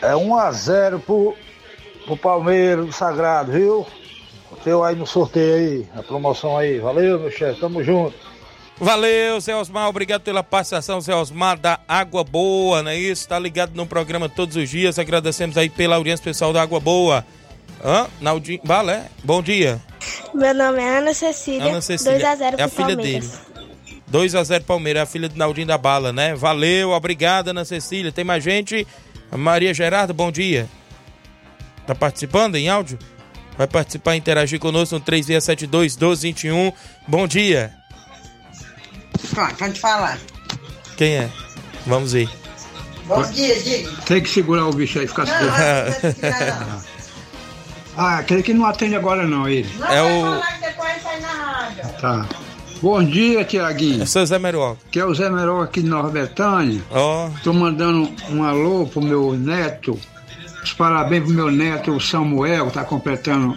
[0.00, 1.34] É 1x0 pro,
[2.06, 3.86] pro Palmeiras do Sagrado, viu?
[4.50, 6.78] O teu aí no sorteio aí, a promoção aí.
[6.78, 7.60] Valeu, meu chefe.
[7.60, 8.14] Tamo junto.
[8.80, 9.88] Valeu, Zé Osmar.
[9.88, 13.28] Obrigado pela participação, Zé Osmar da Água Boa, não é isso?
[13.28, 14.98] Tá ligado no programa todos os dias.
[14.98, 17.24] Agradecemos aí pela audiência pessoal da Água Boa.
[17.84, 18.06] Hã?
[18.20, 18.60] Naldinho.
[18.64, 19.06] Valé.
[19.24, 19.80] Bom dia.
[20.32, 21.70] Meu nome é Ana Cecília.
[21.70, 22.18] Ana Cecília.
[22.18, 23.28] 2x0 É a filha Palmeiras.
[23.30, 23.47] dele.
[24.12, 26.34] 2x0 Palmeiras, é a filha do Naldinho da Bala, né?
[26.34, 28.10] Valeu, obrigado, Ana Cecília.
[28.10, 28.86] Tem mais gente?
[29.30, 30.68] A Maria Gerardo, bom dia.
[31.86, 32.98] Tá participando em áudio?
[33.56, 36.72] Vai participar, interagir conosco no 3672 1221.
[37.06, 37.72] Bom dia.
[39.30, 40.18] Pronto, pode falar.
[40.96, 41.30] Quem é?
[41.86, 42.28] Vamos ver.
[43.06, 43.90] Bom dia, diga.
[44.06, 45.24] Tem que segurar o bicho aí, ficar
[47.96, 49.68] Ah, aquele que não atende agora não, ele.
[49.90, 50.40] É o.
[50.60, 51.82] Depois sai na rádio.
[52.00, 52.28] Tá.
[52.80, 54.02] Bom dia, Tiaguinho.
[54.02, 54.78] É seu Zé Meruoca.
[54.90, 56.80] Que é o Zé Merol aqui de Nova Betânia.
[56.90, 57.28] Ó.
[57.42, 59.98] Tô mandando um alô pro meu neto.
[60.62, 63.56] Os parabéns pro meu neto, o Samuel, que tá completando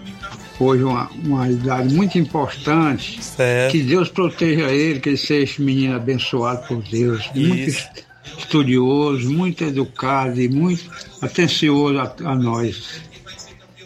[0.59, 3.23] hoje uma, uma idade muito importante.
[3.23, 3.71] Certo.
[3.71, 7.29] Que Deus proteja ele, que ele seja esse menino abençoado por Deus.
[7.35, 7.87] Muito Isso.
[8.39, 10.89] estudioso, muito educado e muito
[11.21, 13.01] atencioso a, a nós.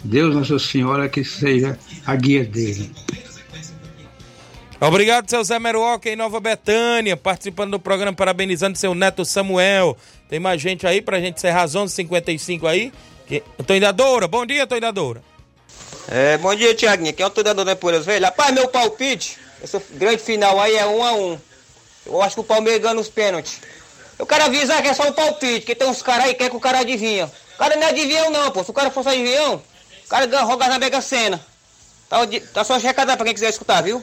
[0.01, 2.91] Deus Nossa Senhora que seja a guia dele.
[4.79, 9.95] Obrigado, seu Zé Meruoca em Nova Betânia, participando do programa, parabenizando seu neto Samuel.
[10.27, 12.91] Tem mais gente aí pra gente encerrar às 11h55 aí?
[13.25, 13.41] Que...
[13.65, 15.23] Toinadora, bom dia, Toinadora.
[16.09, 17.09] É, bom dia, Tiaguinho.
[17.09, 18.25] Aqui é o treinador da Poeiras Velho.
[18.25, 21.39] Rapaz, meu palpite, essa grande final aí é um a um.
[22.05, 23.61] Eu acho que o Palmeiras ganha os pênaltis.
[24.19, 26.49] Eu quero avisar que é só um palpite, porque tem uns caras aí que quer
[26.49, 27.31] que o cara adivinha.
[27.55, 28.61] O cara não é adivinhão não, pô.
[28.61, 29.55] Se o cara fosse adivinhão,
[30.05, 31.43] o cara roga na Mega Sena.
[32.09, 32.19] Tá,
[32.53, 34.01] tá só recadar pra quem quiser escutar, viu?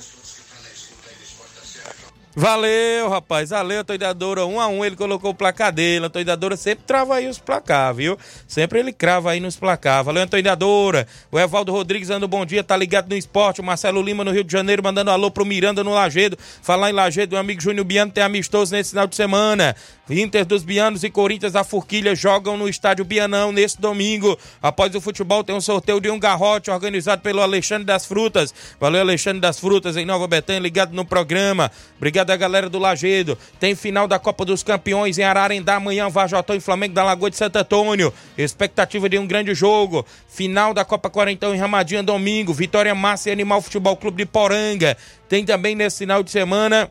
[2.34, 3.50] Valeu, rapaz.
[3.50, 4.46] Valeu, Toidadora.
[4.46, 6.06] Um a um, ele colocou o placar dele.
[6.06, 8.18] A Toidadora sempre trava aí os placar, viu?
[8.48, 10.02] Sempre ele crava aí nos placar.
[10.02, 11.06] Valeu, Toidadora.
[11.30, 13.60] O Evaldo Rodrigues dando bom dia, tá ligado no esporte.
[13.60, 16.38] O Marcelo Lima no Rio de Janeiro mandando alô pro Miranda no Lagedo.
[16.62, 19.76] Falar em Lagedo, o amigo Júnior Biano tem amistoso nesse final de semana.
[20.20, 24.38] Inter dos Bianos e Corinthians da Forquilha jogam no estádio Bianão nesse domingo.
[24.60, 28.54] Após o futebol, tem um sorteio de um garrote organizado pelo Alexandre das Frutas.
[28.78, 31.70] Valeu, Alexandre das Frutas, em Nova Betânia, ligado no programa.
[31.96, 33.38] Obrigado a galera do Lagedo.
[33.58, 37.36] Tem final da Copa dos Campeões em Ararendá, amanhã, Vajotão e Flamengo da Lagoa de
[37.36, 38.12] Santo Antônio.
[38.36, 40.04] Expectativa de um grande jogo.
[40.28, 42.52] Final da Copa Quarentão em Ramadinha, domingo.
[42.52, 44.94] Vitória Massa e Animal Futebol Clube de Poranga.
[45.26, 46.90] Tem também nesse final de semana.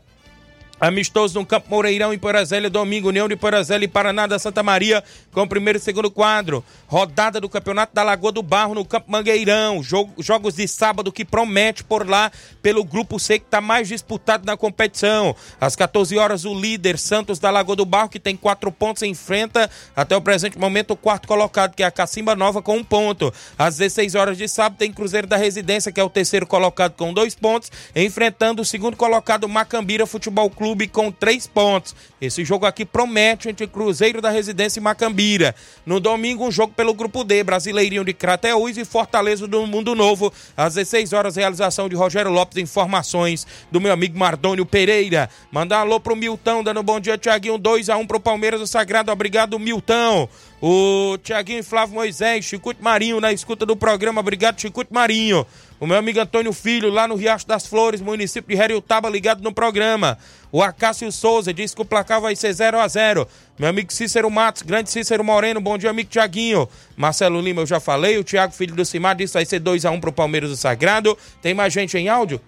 [0.82, 5.04] Amistoso no Campo Moreirão em Porazélia, domingo, União de Porazélia e Paraná da Santa Maria,
[5.32, 6.66] com o primeiro e segundo quadro.
[6.88, 9.84] Rodada do Campeonato da Lagoa do Barro no Campo Mangueirão.
[9.84, 12.32] Jogo- jogos de sábado que promete por lá
[12.64, 15.36] pelo grupo C que está mais disputado na competição.
[15.60, 19.70] Às 14 horas, o líder Santos da Lagoa do Barro, que tem quatro pontos, enfrenta
[19.96, 23.32] até o presente momento o quarto colocado, que é a Cacimba Nova, com um ponto.
[23.56, 27.14] Às 16 horas de sábado, tem Cruzeiro da Residência, que é o terceiro colocado com
[27.14, 31.96] dois pontos, enfrentando o segundo colocado, Macambira Futebol Clube, com três pontos.
[32.20, 35.56] Esse jogo aqui promete entre Cruzeiro da Residência e Macambira.
[35.86, 40.32] No domingo, um jogo pelo Grupo D, Brasileirinho de Crateús e Fortaleza do Mundo Novo.
[40.56, 45.30] Às 16 horas, realização de Rogério Lopes, informações do meu amigo Mardônio Pereira.
[45.52, 49.12] Mandar um alô pro Milton, dando bom dia, Tiaguinho, 2x1 pro Palmeiras do Sagrado.
[49.12, 50.30] Obrigado, Milton.
[50.62, 54.22] O Tiaguinho Flávio Moisés, Chicute Marinho na escuta do programa.
[54.22, 55.44] Obrigado, Chicute Marinho.
[55.80, 59.52] O meu amigo Antônio Filho, lá no Riacho das Flores, município de Heriotaba, ligado no
[59.52, 60.20] programa.
[60.52, 64.30] O Acácio Souza diz que o placar vai ser 0 a 0 Meu amigo Cícero
[64.30, 66.70] Matos, grande Cícero Moreno, bom dia, amigo Tiaguinho.
[66.96, 68.20] Marcelo Lima, eu já falei.
[68.20, 70.56] O Thiago Filho do Cimar disse que vai ser 2 a 1 pro Palmeiras do
[70.56, 71.18] Sagrado.
[71.42, 72.40] Tem mais gente em áudio?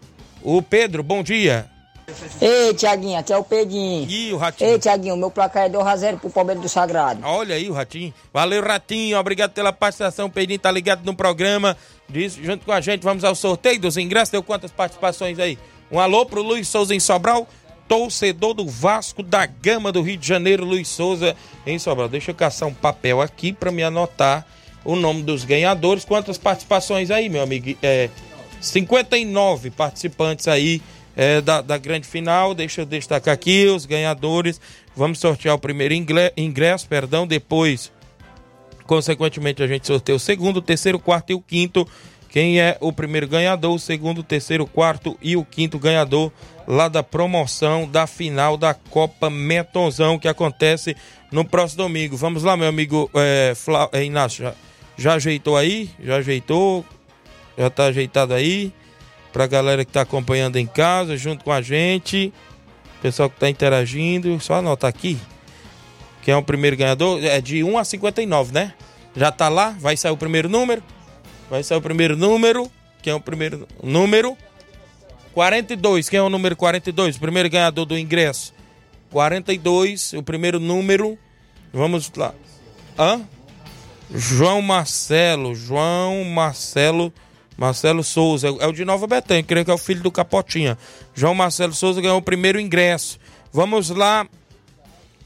[0.44, 1.73] O Pedro, bom dia.
[2.42, 4.10] Ei, Tiaguinho, aqui é o Pedinho.
[4.10, 4.70] Ih, o Ratinho.
[4.70, 7.22] Ei, Tiaguinho, meu placar é 2x0 pro Palmeiras do Sagrado.
[7.24, 8.14] Olha aí o Ratinho.
[8.34, 9.18] Valeu, Ratinho.
[9.18, 10.28] Obrigado pela participação.
[10.28, 11.78] O Pedrinho tá ligado no programa.
[12.10, 14.30] Diz, junto com a gente, vamos ao sorteio dos ingressos.
[14.30, 15.58] Deu quantas participações aí?
[15.92, 17.48] Um alô pro Luiz Souza em Sobral.
[17.88, 21.36] Torcedor do Vasco da Gama do Rio de Janeiro, Luiz Souza
[21.66, 22.08] em Sobral.
[22.08, 24.46] Deixa eu caçar um papel aqui para me anotar
[24.84, 26.06] o nome dos ganhadores.
[26.06, 27.78] Quantas participações aí, meu amigo?
[27.84, 28.10] É,
[28.62, 30.82] 59 participantes aí
[31.16, 32.54] é, da, da grande final.
[32.54, 34.60] Deixa eu destacar aqui os ganhadores.
[34.96, 37.92] Vamos sortear o primeiro ingle- ingresso, perdão, depois,
[38.86, 41.88] consequentemente, a gente sorteia o segundo, o terceiro, o quarto e o quinto.
[42.30, 46.32] Quem é o primeiro ganhador, o segundo, o terceiro, o quarto e o quinto ganhador
[46.68, 50.96] lá da promoção da final da Copa Metonzão que acontece
[51.32, 52.18] no próximo domingo.
[52.18, 53.54] Vamos lá, meu amigo é,
[53.92, 54.56] é, Inácio, já,
[54.98, 55.92] já ajeitou aí?
[56.04, 56.84] Já ajeitou?
[57.56, 58.74] Já tá ajeitado aí?
[59.34, 62.32] Pra galera que tá acompanhando em casa, junto com a gente.
[63.02, 65.20] Pessoal que tá interagindo, só anotar aqui.
[66.22, 67.22] Quem é o primeiro ganhador?
[67.22, 68.74] É de 1 a 59, né?
[69.16, 69.76] Já tá lá?
[69.80, 70.82] Vai sair o primeiro número?
[71.50, 72.72] Vai sair o primeiro número.
[73.02, 74.38] Quem é o primeiro número?
[75.34, 76.08] 42.
[76.08, 77.18] Quem é o número 42?
[77.18, 78.54] O primeiro ganhador do ingresso.
[79.10, 81.18] 42, o primeiro número.
[81.74, 82.34] Vamos lá.
[82.98, 83.22] Hã?
[84.14, 85.54] João Marcelo.
[85.54, 87.12] João Marcelo.
[87.58, 88.48] Marcelo Souza.
[88.48, 90.78] É o de Nova Betânia, creio que é o filho do Capotinha.
[91.14, 93.20] João Marcelo Souza ganhou o primeiro ingresso.
[93.52, 94.28] Vamos lá.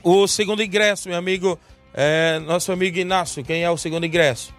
[0.04, 1.60] O segundo ingresso, meu amigo.
[1.94, 3.44] É, nosso amigo Inácio.
[3.44, 4.54] Quem é o segundo ingresso?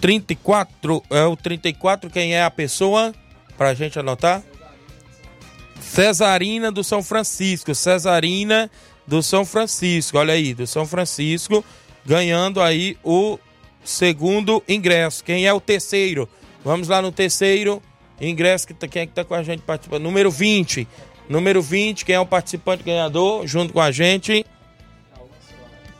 [0.00, 1.02] 34.
[1.10, 2.10] É o 34.
[2.10, 3.14] Quem é a pessoa?
[3.56, 4.42] Pra gente anotar.
[5.80, 7.74] Cesarina do São Francisco.
[7.74, 8.70] Cesarina
[9.06, 10.18] do São Francisco.
[10.18, 11.64] Olha aí, do São Francisco.
[12.04, 13.38] Ganhando aí o
[13.84, 15.22] segundo ingresso.
[15.22, 16.28] Quem é o terceiro?
[16.64, 17.82] Vamos lá no terceiro
[18.20, 18.66] ingresso.
[18.66, 20.02] Que tá, quem é que tá com a gente participando?
[20.02, 20.86] Número 20.
[21.28, 23.46] Número 20, quem é o participante ganhador?
[23.46, 24.44] Junto com a gente.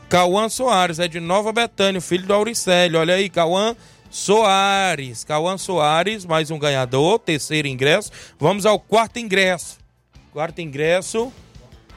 [0.09, 2.99] Cauã Soares, é de Nova Betânia, filho do Auricélio.
[2.99, 3.75] Olha aí, Cauã
[4.11, 5.23] Soares.
[5.23, 8.11] Cauã Soares, mais um ganhador, terceiro ingresso.
[8.37, 9.79] Vamos ao quarto ingresso.
[10.31, 11.33] Quarto ingresso,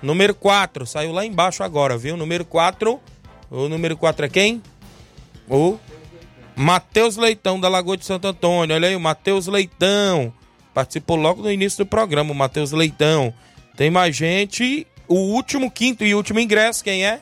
[0.00, 0.86] número 4.
[0.86, 2.16] Saiu lá embaixo agora, viu?
[2.16, 2.98] Número 4.
[3.50, 4.62] O número 4 é quem?
[5.48, 5.78] O
[6.56, 8.74] Matheus Leitão, da Lagoa de Santo Antônio.
[8.74, 10.32] Olha aí, o Matheus Leitão.
[10.72, 13.32] Participou logo no início do programa, o Matheus Leitão.
[13.76, 14.86] Tem mais gente.
[15.06, 17.20] O último, quinto e último ingresso, quem é?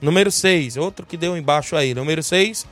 [0.00, 0.76] Número 6.
[0.78, 1.94] Outro que deu embaixo aí.
[1.94, 2.66] Número 6.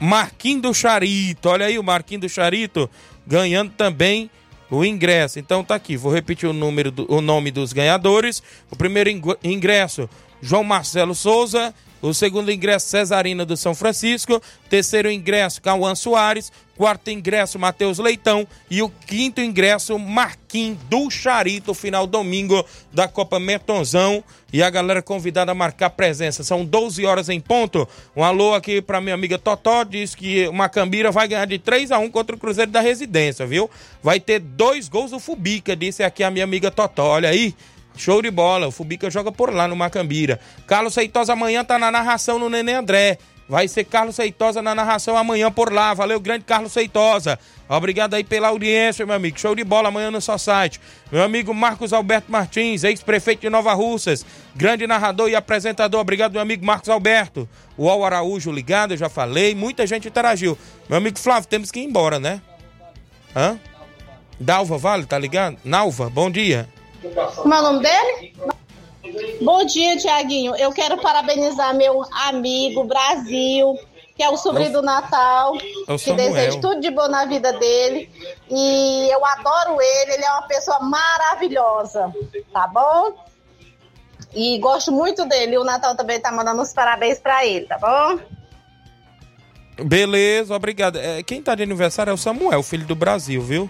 [0.00, 1.48] Marquinho do Charito.
[1.48, 2.88] Olha aí o Marquinho do Charito
[3.26, 4.30] ganhando também
[4.70, 5.38] o ingresso.
[5.38, 8.42] Então tá aqui, vou repetir o número do, o nome dos ganhadores.
[8.70, 10.08] O primeiro ing- ingresso,
[10.40, 11.74] João Marcelo Souza.
[12.02, 14.42] O segundo ingresso, Cesarina do São Francisco.
[14.68, 16.50] Terceiro ingresso, Cauã Soares.
[16.76, 18.44] Quarto ingresso, Matheus Leitão.
[18.68, 24.24] E o quinto ingresso, Marquinhos do Charito, final domingo da Copa Metonzão.
[24.52, 26.42] E a galera convidada a marcar presença.
[26.42, 27.88] São 12 horas em ponto.
[28.16, 29.84] Um alô aqui pra minha amiga Totó.
[29.84, 33.46] Diz que o Macambira vai ganhar de 3 a 1 contra o Cruzeiro da Residência,
[33.46, 33.70] viu?
[34.02, 37.04] Vai ter dois gols do Fubica, disse aqui a minha amiga Totó.
[37.04, 37.54] Olha aí.
[37.96, 38.68] Show de bola.
[38.68, 40.40] O Fubica joga por lá no Macambira.
[40.66, 43.18] Carlos Seitosa amanhã tá na narração no Nenê André.
[43.48, 45.92] Vai ser Carlos Seitosa na narração amanhã por lá.
[45.92, 47.38] Valeu, grande Carlos Seitosa.
[47.68, 49.38] Obrigado aí pela audiência, meu amigo.
[49.38, 50.80] Show de bola amanhã no só site.
[51.10, 54.24] Meu amigo Marcos Alberto Martins, ex-prefeito de Nova Russas.
[54.54, 56.00] Grande narrador e apresentador.
[56.00, 57.48] Obrigado, meu amigo Marcos Alberto.
[57.76, 59.54] O Al Araújo ligado, eu já falei.
[59.54, 60.56] Muita gente interagiu.
[60.88, 62.40] Meu amigo Flávio, temos que ir embora, né?
[63.36, 63.58] Hã?
[64.38, 65.58] Dalva Vale, tá ligado?
[65.64, 66.68] Nalva, bom dia.
[67.36, 68.34] Como é o nome dele?
[69.42, 70.54] Bom dia, Tiaguinho.
[70.56, 73.76] Eu quero parabenizar meu amigo Brasil,
[74.16, 75.58] que é o sobrinho do Natal, É
[75.96, 76.32] que Samuel.
[76.32, 78.08] desejo tudo de bom na vida dele.
[78.48, 82.12] E eu adoro ele, ele é uma pessoa maravilhosa,
[82.52, 83.14] tá bom?
[84.34, 85.54] E gosto muito dele.
[85.54, 88.20] E o Natal também tá mandando os parabéns pra ele, tá bom?
[89.84, 90.96] Beleza, obrigado.
[90.98, 93.68] É, quem tá de aniversário é o Samuel, filho do Brasil, viu?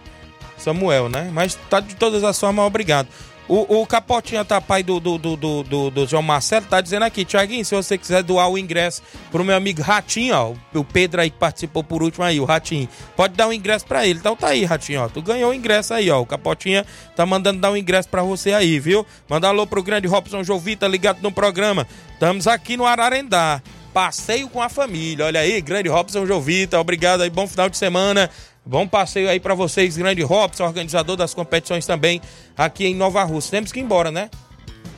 [0.62, 1.30] Samuel, né?
[1.32, 3.08] Mas tá de todas as formas, obrigado.
[3.48, 7.24] O, o Capotinha tá pai do, do, do, do, do- João Marcelo, tá dizendo aqui,
[7.24, 9.02] Tiaguinho, se você quiser doar o ingresso
[9.32, 12.88] pro meu amigo Ratinho, ó, o Pedro aí que participou por último aí, o Ratinho,
[13.16, 14.20] pode dar um ingresso pra ele.
[14.20, 16.86] Então tá aí, Ratinho, ó, tu ganhou o ingresso aí, ó, o Capotinha
[17.16, 19.04] tá mandando dar um ingresso pra você aí, viu?
[19.28, 21.86] Manda alô pro grande Robson Jovita ligado no programa.
[22.14, 23.60] Estamos aqui no Ararendá.
[23.92, 25.26] Passeio com a família.
[25.26, 26.80] Olha aí, grande Robson Jovita.
[26.80, 28.30] Obrigado aí, bom final de semana.
[28.64, 32.20] Bom passeio aí pra vocês, grande Robson, organizador das competições também
[32.56, 33.50] aqui em Nova Rússia.
[33.50, 34.30] Temos que ir embora, né?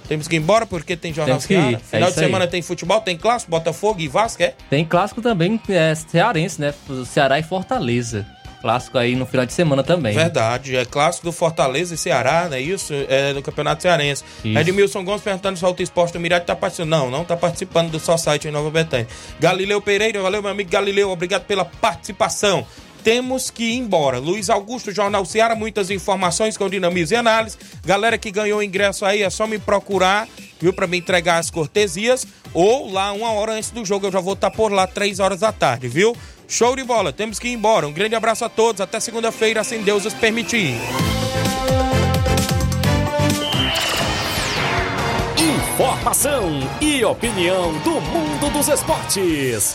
[0.06, 1.76] Temos que ir embora porque tem jornal Temos que ir, Seara.
[1.76, 2.26] é Final de isso aí.
[2.26, 4.52] semana tem futebol, tem clássico, Botafogo e Vasco, é?
[4.68, 6.74] Tem clássico também é, cearense, né?
[7.06, 8.26] Ceará e Fortaleza.
[8.60, 10.14] Clássico aí no final de semana também.
[10.14, 12.92] Verdade, é clássico do Fortaleza e Ceará, não é isso?
[13.08, 14.24] É do Campeonato Cearense.
[14.44, 14.58] Isso.
[14.58, 16.88] Edmilson Gomes perguntando se o Auto Esporte do Mirade tá participando.
[16.90, 19.06] Não, não tá participando do só site em Nova Betânia.
[19.40, 22.66] Galileu Pereira, valeu meu amigo Galileu, obrigado pela participação
[23.04, 24.18] temos que ir embora.
[24.18, 27.58] Luiz Augusto, Jornal Seara, muitas informações com dinamismo e análise.
[27.84, 30.26] Galera que ganhou o ingresso aí, é só me procurar,
[30.58, 32.26] viu, para me entregar as cortesias.
[32.54, 35.40] Ou lá, uma hora antes do jogo, eu já vou estar por lá, três horas
[35.40, 36.16] da tarde, viu?
[36.48, 37.86] Show de bola, temos que ir embora.
[37.86, 40.74] Um grande abraço a todos, até segunda-feira, sem Deus os permitir.
[45.36, 49.74] Informação e opinião do mundo dos esportes.